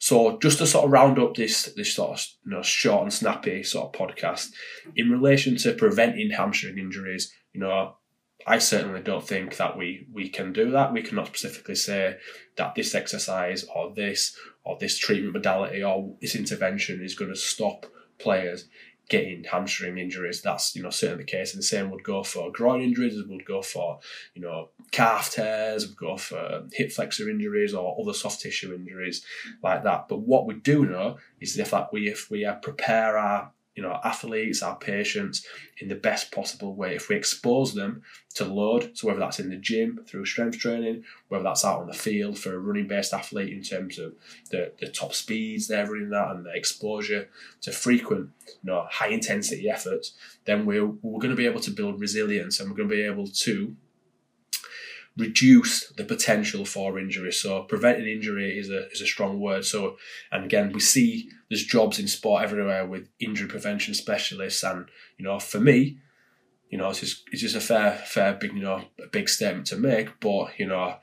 So 0.00 0.38
just 0.38 0.58
to 0.58 0.66
sort 0.66 0.84
of 0.84 0.92
round 0.92 1.18
up 1.18 1.34
this 1.34 1.72
this 1.76 1.94
sort 1.94 2.18
of 2.18 2.26
you 2.44 2.52
know 2.52 2.62
short 2.62 3.02
and 3.02 3.12
snappy 3.12 3.62
sort 3.62 3.86
of 3.94 4.00
podcast 4.00 4.50
in 4.96 5.10
relation 5.10 5.56
to 5.58 5.74
preventing 5.74 6.30
hamstring 6.30 6.78
injuries, 6.78 7.32
you 7.52 7.60
know, 7.60 7.96
I 8.46 8.58
certainly 8.58 9.02
don't 9.02 9.26
think 9.26 9.56
that 9.56 9.76
we 9.76 10.06
we 10.12 10.28
can 10.28 10.52
do 10.52 10.70
that. 10.70 10.92
We 10.92 11.02
cannot 11.02 11.26
specifically 11.28 11.74
say 11.74 12.18
that 12.56 12.74
this 12.74 12.94
exercise 12.94 13.64
or 13.74 13.92
this 13.94 14.36
or 14.64 14.78
this 14.78 14.96
treatment 14.96 15.34
modality 15.34 15.82
or 15.82 16.14
this 16.20 16.34
intervention 16.34 17.02
is 17.02 17.14
going 17.14 17.30
to 17.30 17.36
stop 17.36 17.86
players 18.18 18.68
getting 19.08 19.42
hamstring 19.44 19.98
injuries. 19.98 20.42
That's 20.42 20.76
you 20.76 20.82
know 20.82 20.90
certainly 20.90 21.24
the 21.24 21.30
case, 21.30 21.52
and 21.52 21.58
the 21.58 21.66
same 21.66 21.90
would 21.90 22.04
go 22.04 22.22
for 22.22 22.52
groin 22.52 22.80
injuries. 22.80 23.20
Would 23.26 23.44
go 23.44 23.62
for 23.62 24.00
you 24.34 24.42
know 24.42 24.70
calf 24.92 25.32
tears. 25.32 25.86
Would 25.86 25.96
go 25.96 26.16
for 26.16 26.66
hip 26.72 26.92
flexor 26.92 27.28
injuries 27.28 27.74
or 27.74 27.96
other 28.00 28.12
soft 28.12 28.40
tissue 28.40 28.74
injuries 28.74 29.24
like 29.62 29.82
that. 29.84 30.08
But 30.08 30.20
what 30.20 30.46
we 30.46 30.54
do 30.54 30.86
know 30.86 31.18
is 31.40 31.56
the 31.56 31.64
fact 31.64 31.92
we 31.92 32.08
if 32.08 32.30
we 32.30 32.44
uh, 32.44 32.54
prepare 32.54 33.18
our 33.18 33.52
you 33.78 33.84
know, 33.84 34.00
athletes, 34.02 34.60
our 34.60 34.74
patients 34.74 35.46
in 35.80 35.86
the 35.86 35.94
best 35.94 36.32
possible 36.32 36.74
way. 36.74 36.96
If 36.96 37.08
we 37.08 37.14
expose 37.14 37.74
them 37.74 38.02
to 38.34 38.44
load, 38.44 38.98
so 38.98 39.06
whether 39.06 39.20
that's 39.20 39.38
in 39.38 39.50
the 39.50 39.56
gym 39.56 40.00
through 40.04 40.24
strength 40.24 40.58
training, 40.58 41.04
whether 41.28 41.44
that's 41.44 41.64
out 41.64 41.82
on 41.82 41.86
the 41.86 41.92
field 41.92 42.40
for 42.40 42.52
a 42.52 42.58
running 42.58 42.88
based 42.88 43.14
athlete 43.14 43.52
in 43.52 43.62
terms 43.62 44.00
of 44.00 44.14
the, 44.50 44.72
the 44.80 44.88
top 44.88 45.14
speeds 45.14 45.68
they're 45.68 45.88
running 45.88 46.12
at 46.12 46.32
and 46.32 46.44
the 46.44 46.52
exposure 46.56 47.28
to 47.60 47.70
frequent, 47.70 48.30
you 48.48 48.54
know, 48.64 48.84
high 48.90 49.10
intensity 49.10 49.70
efforts, 49.70 50.14
then 50.44 50.66
we're, 50.66 50.84
we're 50.84 51.20
going 51.20 51.30
to 51.30 51.36
be 51.36 51.46
able 51.46 51.60
to 51.60 51.70
build 51.70 52.00
resilience 52.00 52.58
and 52.58 52.68
we're 52.68 52.76
going 52.76 52.88
to 52.88 52.96
be 52.96 53.02
able 53.02 53.28
to 53.28 53.76
reduce 55.18 55.88
the 55.96 56.04
potential 56.04 56.64
for 56.64 56.98
injury. 56.98 57.32
So 57.32 57.64
preventing 57.64 58.06
injury 58.06 58.56
is 58.58 58.70
a 58.70 58.88
is 58.90 59.00
a 59.00 59.06
strong 59.06 59.40
word. 59.40 59.64
So 59.64 59.96
and 60.30 60.44
again 60.44 60.72
we 60.72 60.80
see 60.80 61.28
there's 61.50 61.64
jobs 61.64 61.98
in 61.98 62.06
sport 62.08 62.44
everywhere 62.44 62.86
with 62.86 63.08
injury 63.18 63.48
prevention 63.48 63.94
specialists 63.94 64.62
and 64.62 64.86
you 65.18 65.24
know 65.24 65.38
for 65.38 65.60
me, 65.60 65.98
you 66.70 66.78
know, 66.78 66.90
it's 66.90 67.00
just 67.00 67.24
it's 67.32 67.42
just 67.42 67.56
a 67.56 67.60
fair 67.60 67.92
fair 67.92 68.34
big 68.34 68.52
you 68.52 68.62
know 68.62 68.84
a 69.02 69.08
big 69.08 69.28
statement 69.28 69.66
to 69.68 69.76
make, 69.76 70.20
but 70.20 70.58
you 70.58 70.66
know 70.66 70.96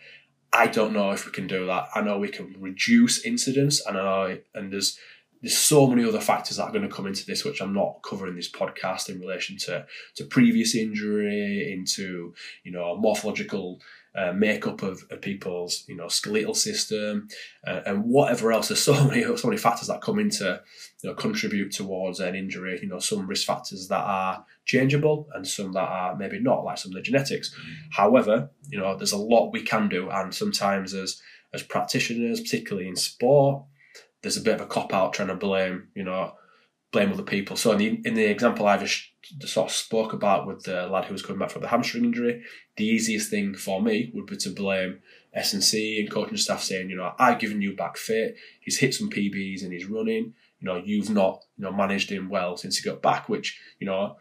I 0.54 0.68
don't 0.68 0.94
know 0.94 1.12
if 1.12 1.26
we 1.26 1.34
can 1.34 1.48
do 1.48 1.66
that. 1.66 1.90
I 1.94 2.02
know 2.02 2.18
we 2.18 2.30
can 2.30 2.56
reduce 2.58 3.26
incidents 3.26 3.86
and 3.86 3.98
I 3.98 4.04
know 4.04 4.38
and 4.54 4.72
there's 4.72 4.98
there's 5.46 5.56
so 5.56 5.86
many 5.86 6.04
other 6.04 6.20
factors 6.20 6.58
that 6.58 6.64
are 6.64 6.72
going 6.72 6.90
to 6.90 6.94
come 6.96 7.06
into 7.06 7.24
this, 7.24 7.46
which 7.46 7.62
I'm 7.62 7.72
not 7.72 8.02
covering 8.02 8.36
this 8.36 8.52
podcast 8.52 9.10
in 9.10 9.20
relation 9.20 9.58
to 9.58 9.86
to 10.16 10.26
previous 10.26 10.74
injury, 10.74 11.72
into 11.72 12.34
you 12.64 12.72
know 12.72 12.98
morphological 12.98 13.80
uh, 14.16 14.32
makeup 14.32 14.82
of, 14.82 15.04
of, 15.12 15.22
people's 15.22 15.84
you 15.88 15.96
know 15.96 16.08
skeletal 16.08 16.56
system 16.56 17.28
uh, 17.68 17.82
and 17.86 18.06
whatever 18.06 18.52
else. 18.52 18.70
There's 18.70 18.82
so 18.82 18.94
many 19.08 19.24
so 19.38 19.48
many 19.48 19.60
factors 19.60 19.88
that 19.90 20.02
come 20.02 20.18
into 20.18 20.64
you 21.04 21.10
know 21.12 21.16
contribute 21.16 21.72
towards 21.72 22.20
an 22.20 22.34
injury. 22.34 22.80
You 22.82 22.88
know 22.88 22.98
some 22.98 23.28
risk 23.28 23.46
factors 23.46 23.88
that 23.90 24.04
are 24.04 24.44
changeable 24.66 25.28
and 25.36 25.48
some 25.48 25.74
that 25.74 25.88
are 25.88 26.16
maybe 26.16 26.40
not, 26.40 26.64
like 26.64 26.80
some 26.80 26.90
of 26.92 26.96
the 26.96 27.04
genetics. 27.04 27.56
However, 27.92 28.50
you 28.68 28.80
know 28.80 28.98
there's 28.98 29.12
a 29.12 29.18
lot 29.18 29.52
we 29.52 29.62
can 29.62 29.90
do, 29.90 30.10
and 30.10 30.34
sometimes 30.34 30.96
as 30.96 31.22
as 31.54 31.62
practitioners, 31.62 32.42
particularly 32.42 32.88
in 32.88 32.96
sport, 32.96 33.64
there's 34.26 34.38
a 34.38 34.42
bit 34.42 34.56
of 34.56 34.62
a 34.62 34.66
cop 34.66 34.92
out 34.92 35.14
trying 35.14 35.28
to 35.28 35.36
blame 35.36 35.88
you 35.94 36.04
know 36.04 36.34
blame 36.92 37.12
other 37.12 37.24
people. 37.24 37.56
So 37.56 37.74
in 37.74 37.78
the 37.78 38.02
in 38.06 38.16
the 38.16 38.26
example 38.26 38.66
I 38.66 38.78
just 38.78 39.04
sort 39.42 39.70
of 39.70 39.76
spoke 39.76 40.14
about 40.14 40.48
with 40.48 40.64
the 40.64 40.88
lad 40.88 41.06
who 41.06 41.14
was 41.14 41.22
coming 41.22 41.40
back 41.40 41.52
from 41.52 41.62
the 41.62 41.68
hamstring 41.68 42.06
injury, 42.06 42.42
the 42.78 42.86
easiest 42.86 43.30
thing 43.30 43.54
for 43.54 43.82
me 43.82 44.12
would 44.16 44.26
be 44.26 44.38
to 44.38 44.50
blame 44.50 45.00
S 45.34 45.54
and 45.54 45.64
C 45.64 46.00
and 46.00 46.10
coaching 46.12 46.38
staff 46.38 46.64
saying, 46.64 46.90
you 46.90 46.96
know, 46.96 47.14
I've 47.20 47.38
given 47.38 47.62
you 47.62 47.76
back 47.76 47.98
fit. 47.98 48.38
He's 48.62 48.80
hit 48.80 48.96
some 48.96 49.12
PBs 49.12 49.62
and 49.62 49.72
he's 49.72 49.86
running. 49.86 50.34
You 50.60 50.66
know, 50.68 50.82
you've 50.84 51.12
not 51.12 51.44
you 51.58 51.66
know 51.66 51.72
managed 51.72 52.10
him 52.10 52.30
well 52.30 52.58
since 52.58 52.78
he 52.78 52.90
got 52.90 53.04
back, 53.04 53.30
which 53.30 53.60
you 53.80 53.86
know. 53.86 54.18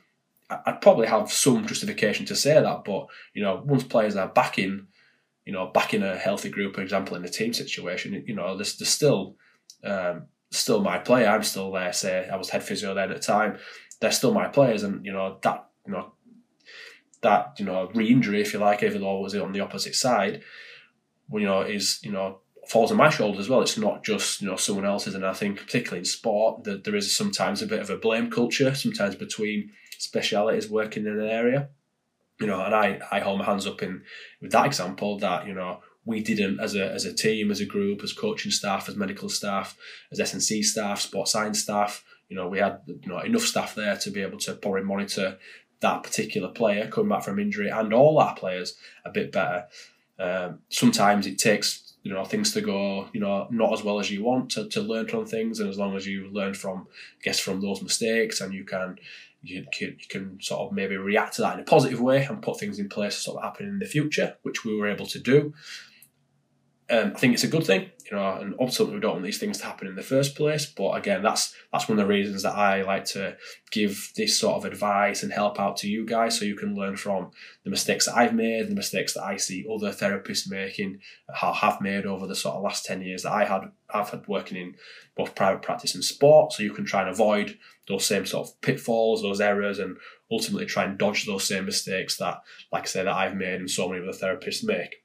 I'd 0.66 0.82
probably 0.82 1.06
have 1.06 1.32
some 1.32 1.66
justification 1.66 2.26
to 2.26 2.36
say 2.36 2.60
that, 2.60 2.84
but 2.84 3.06
you 3.32 3.42
know, 3.42 3.62
once 3.64 3.82
players 3.82 4.14
are 4.14 4.28
back 4.28 4.58
in, 4.58 4.88
you 5.46 5.54
know, 5.54 5.68
back 5.68 5.94
in 5.94 6.02
a 6.02 6.18
healthy 6.18 6.50
group, 6.50 6.74
for 6.74 6.82
example, 6.82 7.16
in 7.16 7.24
a 7.24 7.30
team 7.30 7.54
situation, 7.54 8.22
you 8.26 8.34
know, 8.34 8.54
there's, 8.54 8.76
there's 8.76 8.90
still 8.90 9.36
um, 9.84 10.26
still 10.50 10.80
my 10.80 10.98
player. 10.98 11.28
I'm 11.28 11.42
still 11.42 11.70
there. 11.72 11.92
Say 11.92 12.28
I 12.28 12.36
was 12.36 12.50
head 12.50 12.62
physio 12.62 12.94
then 12.94 13.10
at 13.10 13.16
the 13.16 13.22
time. 13.22 13.58
They're 14.00 14.12
still 14.12 14.34
my 14.34 14.48
players, 14.48 14.82
and 14.82 15.04
you 15.04 15.12
know 15.12 15.38
that 15.42 15.68
you 15.86 15.92
know 15.92 16.12
that 17.22 17.54
you 17.58 17.64
know 17.64 17.90
re-injury, 17.94 18.40
if 18.40 18.52
you 18.52 18.58
like, 18.58 18.82
even 18.82 19.00
though 19.00 19.18
it 19.18 19.22
was 19.22 19.34
on 19.34 19.52
the 19.52 19.60
opposite 19.60 19.94
side, 19.94 20.42
you 21.32 21.40
know 21.40 21.62
is 21.62 22.00
you 22.02 22.12
know 22.12 22.38
falls 22.68 22.90
on 22.90 22.96
my 22.96 23.10
shoulders 23.10 23.40
as 23.40 23.48
well. 23.48 23.62
It's 23.62 23.78
not 23.78 24.04
just 24.04 24.40
you 24.40 24.48
know 24.48 24.56
someone 24.56 24.86
else's, 24.86 25.14
and 25.14 25.26
I 25.26 25.32
think 25.32 25.58
particularly 25.58 26.00
in 26.00 26.04
sport 26.04 26.64
that 26.64 26.84
there 26.84 26.96
is 26.96 27.14
sometimes 27.14 27.62
a 27.62 27.66
bit 27.66 27.80
of 27.80 27.90
a 27.90 27.96
blame 27.96 28.30
culture, 28.30 28.74
sometimes 28.74 29.16
between 29.16 29.70
specialities 29.98 30.70
working 30.70 31.06
in 31.06 31.18
an 31.18 31.28
area. 31.28 31.68
You 32.40 32.48
know, 32.48 32.64
and 32.64 32.74
I, 32.74 33.00
I 33.12 33.20
hold 33.20 33.38
my 33.38 33.44
hands 33.44 33.66
up 33.66 33.80
in 33.82 34.02
with 34.42 34.50
that 34.52 34.66
example 34.66 35.18
that 35.20 35.46
you 35.46 35.54
know 35.54 35.80
we 36.04 36.22
didn't 36.22 36.60
as 36.60 36.74
a 36.74 36.90
as 36.90 37.04
a 37.04 37.12
team, 37.12 37.50
as 37.50 37.60
a 37.60 37.66
group, 37.66 38.02
as 38.02 38.12
coaching 38.12 38.50
staff, 38.50 38.88
as 38.88 38.96
medical 38.96 39.28
staff, 39.28 39.76
as 40.12 40.18
SNC 40.18 40.64
staff, 40.64 41.00
sports 41.00 41.32
science 41.32 41.60
staff. 41.60 42.04
You 42.28 42.36
know, 42.36 42.48
we 42.48 42.58
had 42.58 42.80
you 42.86 43.08
know 43.08 43.20
enough 43.20 43.42
staff 43.42 43.74
there 43.74 43.96
to 43.96 44.10
be 44.10 44.22
able 44.22 44.38
to 44.38 44.54
probably 44.54 44.82
monitor 44.82 45.38
that 45.80 46.02
particular 46.02 46.48
player 46.48 46.88
coming 46.88 47.10
back 47.10 47.22
from 47.22 47.38
injury 47.38 47.68
and 47.68 47.92
all 47.92 48.18
our 48.18 48.34
players 48.34 48.76
a 49.04 49.10
bit 49.10 49.32
better. 49.32 49.66
Um, 50.18 50.60
sometimes 50.68 51.26
it 51.26 51.38
takes 51.38 51.94
you 52.04 52.12
know 52.12 52.24
things 52.24 52.52
to 52.52 52.60
go 52.60 53.08
you 53.12 53.20
know 53.20 53.48
not 53.50 53.72
as 53.72 53.82
well 53.82 53.98
as 53.98 54.10
you 54.10 54.22
want 54.22 54.50
to, 54.50 54.68
to 54.68 54.80
learn 54.80 55.08
from 55.08 55.26
things 55.26 55.58
and 55.58 55.68
as 55.68 55.78
long 55.78 55.96
as 55.96 56.06
you 56.06 56.28
learn 56.30 56.54
from 56.54 56.86
I 57.18 57.22
guess 57.24 57.40
from 57.40 57.60
those 57.60 57.82
mistakes 57.82 58.40
and 58.40 58.54
you 58.54 58.64
can 58.64 58.96
you 59.42 59.66
can, 59.72 59.96
you 59.98 60.06
can 60.08 60.40
sort 60.40 60.60
of 60.60 60.72
maybe 60.72 60.96
react 60.96 61.34
to 61.34 61.42
that 61.42 61.54
in 61.54 61.60
a 61.60 61.64
positive 61.64 62.00
way 62.00 62.24
and 62.24 62.42
put 62.42 62.60
things 62.60 62.78
in 62.78 62.88
place 62.88 63.16
to 63.16 63.20
sort 63.22 63.38
of 63.38 63.42
happen 63.42 63.66
in 63.66 63.78
the 63.78 63.86
future 63.86 64.36
which 64.42 64.64
we 64.64 64.76
were 64.76 64.88
able 64.88 65.06
to 65.06 65.18
do 65.18 65.52
um, 66.90 67.12
I 67.14 67.18
think 67.18 67.32
it's 67.32 67.44
a 67.44 67.48
good 67.48 67.64
thing, 67.64 67.90
you 68.10 68.16
know, 68.16 68.34
and 68.34 68.54
ultimately 68.60 68.96
we 68.96 69.00
don't 69.00 69.12
want 69.12 69.24
these 69.24 69.38
things 69.38 69.58
to 69.58 69.64
happen 69.64 69.88
in 69.88 69.94
the 69.94 70.02
first 70.02 70.36
place. 70.36 70.66
But 70.66 70.92
again, 70.92 71.22
that's 71.22 71.54
that's 71.72 71.88
one 71.88 71.98
of 71.98 72.04
the 72.06 72.12
reasons 72.12 72.42
that 72.42 72.54
I 72.54 72.82
like 72.82 73.06
to 73.06 73.36
give 73.70 74.12
this 74.16 74.38
sort 74.38 74.56
of 74.56 74.64
advice 74.66 75.22
and 75.22 75.32
help 75.32 75.58
out 75.58 75.78
to 75.78 75.88
you 75.88 76.04
guys, 76.04 76.38
so 76.38 76.44
you 76.44 76.56
can 76.56 76.76
learn 76.76 76.96
from 76.96 77.30
the 77.64 77.70
mistakes 77.70 78.04
that 78.04 78.16
I've 78.16 78.34
made, 78.34 78.68
the 78.68 78.74
mistakes 78.74 79.14
that 79.14 79.24
I 79.24 79.38
see 79.38 79.66
other 79.72 79.92
therapists 79.92 80.50
making, 80.50 81.00
have 81.34 81.80
made 81.80 82.04
over 82.04 82.26
the 82.26 82.34
sort 82.34 82.56
of 82.56 82.62
last 82.62 82.84
ten 82.84 83.00
years 83.00 83.22
that 83.22 83.32
I 83.32 83.46
had 83.46 83.70
I've 83.88 84.10
had 84.10 84.28
working 84.28 84.58
in 84.58 84.74
both 85.16 85.34
private 85.34 85.62
practice 85.62 85.94
and 85.94 86.04
sport, 86.04 86.52
so 86.52 86.62
you 86.62 86.72
can 86.72 86.84
try 86.84 87.00
and 87.00 87.10
avoid 87.10 87.58
those 87.88 88.04
same 88.04 88.26
sort 88.26 88.48
of 88.48 88.60
pitfalls, 88.60 89.22
those 89.22 89.40
errors, 89.40 89.78
and 89.78 89.96
ultimately 90.30 90.66
try 90.66 90.84
and 90.84 90.98
dodge 90.98 91.24
those 91.24 91.44
same 91.44 91.64
mistakes 91.64 92.18
that, 92.18 92.42
like 92.72 92.82
I 92.82 92.86
say, 92.86 93.04
that 93.04 93.14
I've 93.14 93.36
made 93.36 93.60
and 93.60 93.70
so 93.70 93.88
many 93.88 94.06
other 94.06 94.16
therapists 94.16 94.64
make. 94.64 95.03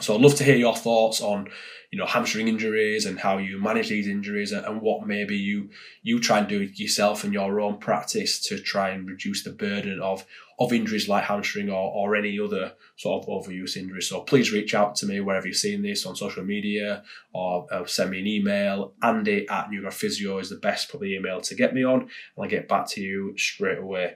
So 0.00 0.14
I'd 0.14 0.20
love 0.20 0.34
to 0.36 0.44
hear 0.44 0.56
your 0.56 0.74
thoughts 0.74 1.20
on, 1.20 1.48
you 1.90 1.98
know, 1.98 2.06
hamstring 2.06 2.48
injuries 2.48 3.06
and 3.06 3.20
how 3.20 3.38
you 3.38 3.60
manage 3.60 3.88
these 3.88 4.08
injuries 4.08 4.50
and 4.50 4.80
what 4.80 5.06
maybe 5.06 5.36
you 5.36 5.70
you 6.02 6.18
try 6.18 6.38
and 6.38 6.48
do 6.48 6.62
yourself 6.62 7.24
in 7.24 7.32
your 7.32 7.60
own 7.60 7.78
practice 7.78 8.40
to 8.48 8.58
try 8.58 8.90
and 8.90 9.08
reduce 9.08 9.44
the 9.44 9.50
burden 9.50 10.00
of 10.00 10.24
of 10.58 10.72
injuries 10.72 11.08
like 11.08 11.24
hamstring 11.24 11.68
or, 11.70 11.92
or 11.92 12.16
any 12.16 12.38
other 12.38 12.72
sort 12.96 13.22
of 13.22 13.28
overuse 13.28 13.76
injury. 13.76 14.02
So 14.02 14.20
please 14.20 14.52
reach 14.52 14.74
out 14.74 14.94
to 14.96 15.06
me 15.06 15.20
wherever 15.20 15.46
you're 15.46 15.54
seeing 15.54 15.82
this 15.82 16.06
on 16.06 16.16
social 16.16 16.44
media 16.44 17.02
or 17.32 17.66
uh, 17.72 17.84
send 17.86 18.10
me 18.10 18.20
an 18.20 18.26
email. 18.26 18.94
Andy 19.02 19.48
at 19.48 19.70
Newgrad 19.70 19.92
Physio 19.92 20.38
is 20.38 20.50
the 20.50 20.56
best 20.56 20.88
probably 20.88 21.14
email 21.14 21.40
to 21.42 21.54
get 21.54 21.74
me 21.74 21.84
on 21.84 22.02
and 22.02 22.10
I'll 22.38 22.48
get 22.48 22.68
back 22.68 22.86
to 22.90 23.00
you 23.00 23.36
straight 23.36 23.78
away. 23.78 24.14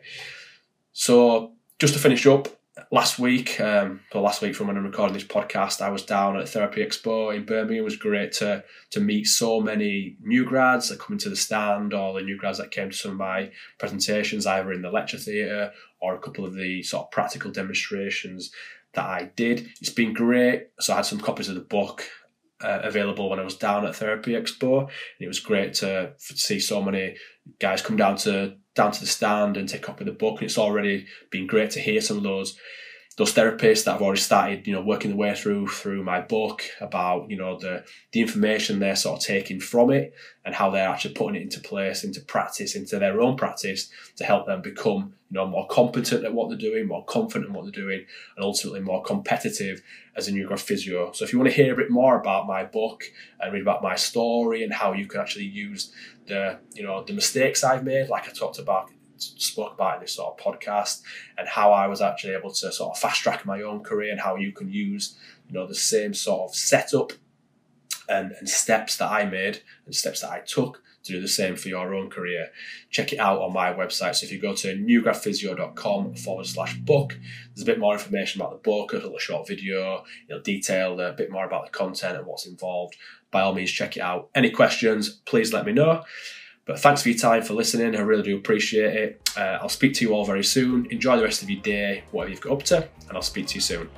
So 0.93 1.53
just 1.79 1.95
to 1.95 2.01
finish 2.01 2.27
up, 2.27 2.49
last 2.91 3.19
week, 3.19 3.61
um, 3.61 4.01
well, 4.12 4.23
last 4.23 4.43
week 4.43 4.55
from 4.55 4.67
when 4.67 4.77
I'm 4.77 4.85
recording 4.85 5.15
this 5.15 5.25
podcast, 5.25 5.81
I 5.81 5.91
was 5.91 6.05
down 6.05 6.37
at 6.37 6.49
Therapy 6.49 6.85
Expo 6.85 7.35
in 7.35 7.45
Birmingham. 7.45 7.79
It 7.79 7.85
was 7.85 7.97
great 7.97 8.33
to 8.35 8.65
to 8.91 9.01
meet 9.01 9.27
so 9.27 9.61
many 9.61 10.17
new 10.21 10.45
grads 10.45 10.89
that 10.89 11.01
come 11.01 11.15
into 11.15 11.29
the 11.29 11.37
stand, 11.37 11.95
or 11.95 12.15
the 12.15 12.25
new 12.25 12.37
grads 12.37 12.59
that 12.59 12.71
came 12.71 12.91
to 12.91 12.97
some 12.97 13.12
of 13.12 13.17
my 13.17 13.51
presentations, 13.79 14.47
either 14.47 14.73
in 14.73 14.83
the 14.83 14.91
lecture 14.91 15.19
theatre 15.19 15.73
or 16.01 16.15
a 16.15 16.21
couple 16.21 16.45
of 16.45 16.55
the 16.55 16.83
sort 16.83 17.07
of 17.07 17.11
practical 17.11 17.51
demonstrations 17.51 18.51
that 18.95 19.05
I 19.05 19.31
did. 19.37 19.69
It's 19.81 19.91
been 19.91 20.12
great. 20.12 20.69
So 20.81 20.93
I 20.93 20.97
had 20.97 21.07
some 21.07 21.21
copies 21.21 21.49
of 21.49 21.55
the 21.55 21.61
book 21.61 22.05
uh, 22.62 22.81
available 22.83 23.29
when 23.29 23.38
I 23.38 23.45
was 23.45 23.57
down 23.57 23.87
at 23.87 23.97
Therapy 23.97 24.33
Expo, 24.33 24.81
and 24.81 24.90
it 25.21 25.29
was 25.29 25.40
great 25.40 25.75
to, 25.75 26.12
see 26.19 26.61
so 26.61 26.83
many 26.83 27.16
guys 27.59 27.83
come 27.83 27.97
down 27.97 28.16
to 28.16 28.57
down 28.75 28.92
to 28.92 29.01
the 29.01 29.07
stand 29.07 29.57
and 29.57 29.69
take 29.69 29.83
a 29.83 29.87
copy 29.87 30.03
of 30.03 30.07
the 30.07 30.12
book. 30.12 30.40
And 30.40 30.45
it's 30.45 30.59
already 30.59 31.07
been 31.31 31.47
great 31.47 31.71
to 31.71 31.81
hear 31.81 32.01
some 32.01 32.19
of 32.19 32.23
those 32.23 32.59
those 33.16 33.33
therapists 33.33 33.85
that 33.85 33.92
have 33.92 34.02
already 34.02 34.20
started, 34.20 34.66
you 34.66 34.74
know, 34.74 34.83
working 34.83 35.11
their 35.11 35.16
way 35.16 35.35
through 35.35 35.68
through 35.68 36.05
my 36.05 36.20
book 36.20 36.62
about, 36.81 37.31
you 37.31 37.37
know, 37.37 37.59
the 37.59 37.85
the 38.12 38.20
information 38.20 38.79
they're 38.79 38.94
sort 38.94 39.18
of 39.18 39.24
taking 39.24 39.59
from 39.59 39.90
it 39.90 40.14
and 40.44 40.55
how 40.55 40.70
they're 40.70 40.88
actually 40.88 41.14
putting 41.14 41.37
it 41.37 41.42
into 41.42 41.61
place, 41.61 42.05
into 42.05 42.20
practice, 42.20 42.76
into 42.76 42.98
their 42.98 43.20
own 43.20 43.37
practice 43.37 43.90
to 44.16 44.24
help 44.24 44.46
them 44.46 44.61
become, 44.61 45.14
you 45.31 45.35
know, 45.35 45.46
more 45.46 45.66
competent 45.68 46.24
at 46.24 46.35
what 46.35 46.50
they're 46.50 46.59
doing, 46.59 46.87
more 46.87 47.07
confident 47.07 47.48
in 47.48 47.55
what 47.55 47.64
they're 47.64 47.72
doing, 47.72 48.05
and 48.37 48.44
ultimately 48.44 48.81
more 48.81 49.02
competitive 49.02 49.83
as 50.14 50.29
a 50.29 50.33
new 50.33 50.46
grad 50.46 50.61
physio. 50.61 51.11
So 51.12 51.24
if 51.24 51.33
you 51.33 51.38
want 51.38 51.50
to 51.50 51.57
hear 51.57 51.72
a 51.72 51.76
bit 51.76 51.90
more 51.90 52.20
about 52.20 52.46
my 52.46 52.64
book 52.64 53.05
and 53.40 53.50
read 53.50 53.62
about 53.62 53.83
my 53.83 53.96
story 53.96 54.62
and 54.62 54.72
how 54.72 54.92
you 54.92 55.07
can 55.07 55.20
actually 55.22 55.46
use 55.46 55.90
the, 56.26 56.59
you 56.74 56.83
know, 56.83 57.02
the 57.02 57.14
mistakes 57.14 57.64
I've 57.64 57.85
made, 57.85 58.11
like 58.11 58.29
I 58.29 58.33
talked 58.33 58.59
about 58.59 58.90
spoke 59.18 59.74
about 59.74 59.96
in 59.96 60.00
this 60.02 60.14
sort 60.14 60.38
of 60.38 60.44
podcast 60.44 61.02
and 61.38 61.48
how 61.48 61.72
I 61.72 61.87
was 61.87 62.00
actually 62.00 62.35
able 62.35 62.50
to 62.50 62.72
sort 62.72 62.92
of 62.92 62.98
fast 62.98 63.22
track 63.22 63.44
my 63.44 63.62
own 63.62 63.83
career 63.83 64.11
and 64.11 64.20
how 64.20 64.37
you 64.37 64.52
can 64.52 64.70
use 64.70 65.16
you 65.48 65.55
know 65.55 65.66
the 65.66 65.74
same 65.74 66.14
sort 66.14 66.50
of 66.50 66.57
setup 66.57 67.12
and, 68.09 68.33
and 68.33 68.48
steps 68.48 68.96
that 68.98 69.11
I 69.11 69.24
made 69.24 69.62
and 69.85 69.94
steps 69.94 70.20
that 70.20 70.31
I 70.31 70.40
took 70.40 70.83
to 71.07 71.12
do 71.12 71.20
the 71.20 71.29
same 71.29 71.57
for 71.57 71.68
your 71.68 71.94
own 71.94 72.11
career. 72.11 72.48
Check 72.90 73.12
it 73.12 73.18
out 73.18 73.40
on 73.40 73.52
my 73.52 73.72
website. 73.72 74.16
So 74.16 74.24
if 74.24 74.33
you 74.33 74.40
go 74.40 74.55
to 74.55 74.76
newgradphysio.com 74.76 76.16
forward 76.16 76.46
slash 76.46 76.76
book, 76.79 77.16
there's 77.55 77.62
a 77.62 77.66
bit 77.66 77.79
more 77.79 77.94
information 77.94 78.40
about 78.40 78.52
the 78.52 78.70
book, 78.70 78.92
a 78.92 78.96
little 78.96 79.18
short 79.18 79.46
video, 79.46 80.05
it'll 80.29 80.42
detail 80.42 81.00
a 81.00 81.12
bit 81.12 81.31
more 81.31 81.46
about 81.46 81.66
the 81.66 81.72
content 81.72 82.16
and 82.16 82.26
what's 82.26 82.46
involved. 82.46 82.96
By 83.31 83.42
all 83.42 83.55
means, 83.55 83.70
check 83.70 83.96
it 83.96 84.00
out. 84.00 84.31
Any 84.35 84.50
questions, 84.50 85.09
please 85.11 85.52
let 85.52 85.64
me 85.64 85.72
know. 85.72 86.05
But 86.66 86.81
thanks 86.81 87.02
for 87.02 87.11
your 87.11 87.18
time 87.18 87.42
for 87.42 87.55
listening. 87.55 87.94
I 87.94 88.00
really 88.00 88.24
do 88.24 88.37
appreciate 88.37 88.94
it. 88.94 89.31
Uh, 89.37 89.59
I'll 89.62 89.68
speak 89.68 89.94
to 89.94 90.05
you 90.05 90.12
all 90.12 90.24
very 90.24 90.42
soon. 90.42 90.87
Enjoy 90.90 91.16
the 91.16 91.22
rest 91.22 91.42
of 91.42 91.48
your 91.48 91.62
day, 91.62 92.02
whatever 92.11 92.31
you've 92.31 92.40
got 92.40 92.52
up 92.52 92.62
to, 92.64 92.76
and 93.09 93.12
I'll 93.16 93.22
speak 93.22 93.46
to 93.48 93.55
you 93.55 93.61
soon. 93.61 93.88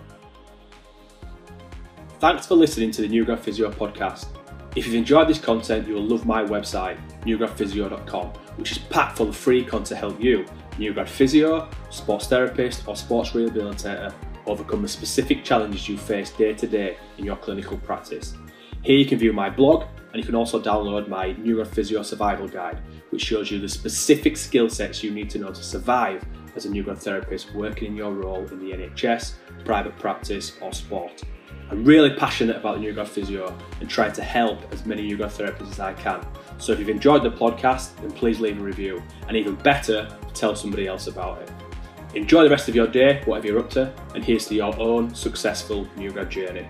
Thanks 2.20 2.46
for 2.46 2.56
listening 2.56 2.90
to 2.90 3.02
the 3.02 3.08
New 3.08 3.24
Grad 3.24 3.40
Physio 3.40 3.70
podcast. 3.70 4.26
If 4.76 4.86
you've 4.86 4.96
enjoyed 4.96 5.28
this 5.28 5.38
content, 5.38 5.88
you 5.88 5.94
will 5.94 6.04
love 6.04 6.26
my 6.26 6.44
website, 6.44 6.98
newgradphysio.com, 7.22 8.26
which 8.56 8.72
is 8.72 8.78
packed 8.78 9.16
full 9.16 9.30
of 9.30 9.36
free 9.36 9.64
content 9.64 9.86
to 9.86 9.96
help 9.96 10.20
you, 10.20 10.44
new 10.78 10.92
grad 10.92 11.08
physio, 11.08 11.70
sports 11.90 12.26
therapist, 12.26 12.86
or 12.86 12.94
sports 12.96 13.30
rehabilitator, 13.30 14.12
overcome 14.46 14.82
the 14.82 14.88
specific 14.88 15.42
challenges 15.42 15.88
you 15.88 15.96
face 15.96 16.30
day 16.30 16.52
to 16.52 16.66
day 16.66 16.96
in 17.16 17.24
your 17.24 17.36
clinical 17.36 17.78
practice. 17.78 18.34
Here 18.82 18.96
you 18.96 19.06
can 19.06 19.18
view 19.18 19.32
my 19.32 19.48
blog 19.48 19.84
and 20.12 20.20
you 20.20 20.24
can 20.24 20.34
also 20.34 20.60
download 20.60 21.08
my 21.08 21.32
New 21.32 21.56
Grad 21.56 21.68
Physio 21.68 22.02
Survival 22.02 22.48
Guide, 22.48 22.80
which 23.10 23.22
shows 23.22 23.50
you 23.50 23.58
the 23.58 23.68
specific 23.68 24.36
skill 24.36 24.68
sets 24.68 25.02
you 25.02 25.10
need 25.10 25.30
to 25.30 25.38
know 25.38 25.50
to 25.50 25.62
survive 25.62 26.24
as 26.56 26.64
a 26.64 26.70
new 26.70 26.82
grad 26.82 26.98
therapist 26.98 27.54
working 27.54 27.88
in 27.88 27.96
your 27.96 28.12
role 28.12 28.46
in 28.46 28.58
the 28.58 28.72
NHS, 28.72 29.34
private 29.64 29.96
practice, 29.98 30.56
or 30.60 30.72
sport. 30.72 31.22
I'm 31.70 31.84
really 31.84 32.10
passionate 32.14 32.56
about 32.56 32.76
the 32.76 32.80
new 32.80 32.92
grad 32.92 33.08
physio 33.08 33.56
and 33.80 33.90
trying 33.90 34.12
to 34.12 34.22
help 34.22 34.72
as 34.72 34.86
many 34.86 35.02
new 35.02 35.16
grad 35.16 35.30
therapists 35.30 35.72
as 35.72 35.80
I 35.80 35.92
can. 35.92 36.26
So 36.56 36.72
if 36.72 36.78
you've 36.78 36.88
enjoyed 36.88 37.22
the 37.22 37.30
podcast, 37.30 37.94
then 38.00 38.10
please 38.10 38.40
leave 38.40 38.58
a 38.58 38.62
review, 38.62 39.02
and 39.28 39.36
even 39.36 39.54
better, 39.56 40.08
tell 40.32 40.56
somebody 40.56 40.86
else 40.86 41.06
about 41.06 41.42
it. 41.42 41.50
Enjoy 42.14 42.42
the 42.42 42.50
rest 42.50 42.68
of 42.68 42.74
your 42.74 42.86
day, 42.86 43.20
whatever 43.26 43.48
you're 43.48 43.58
up 43.58 43.70
to, 43.70 43.92
and 44.14 44.24
here's 44.24 44.46
to 44.46 44.54
your 44.54 44.78
own 44.80 45.14
successful 45.14 45.86
new 45.96 46.10
journey. 46.24 46.66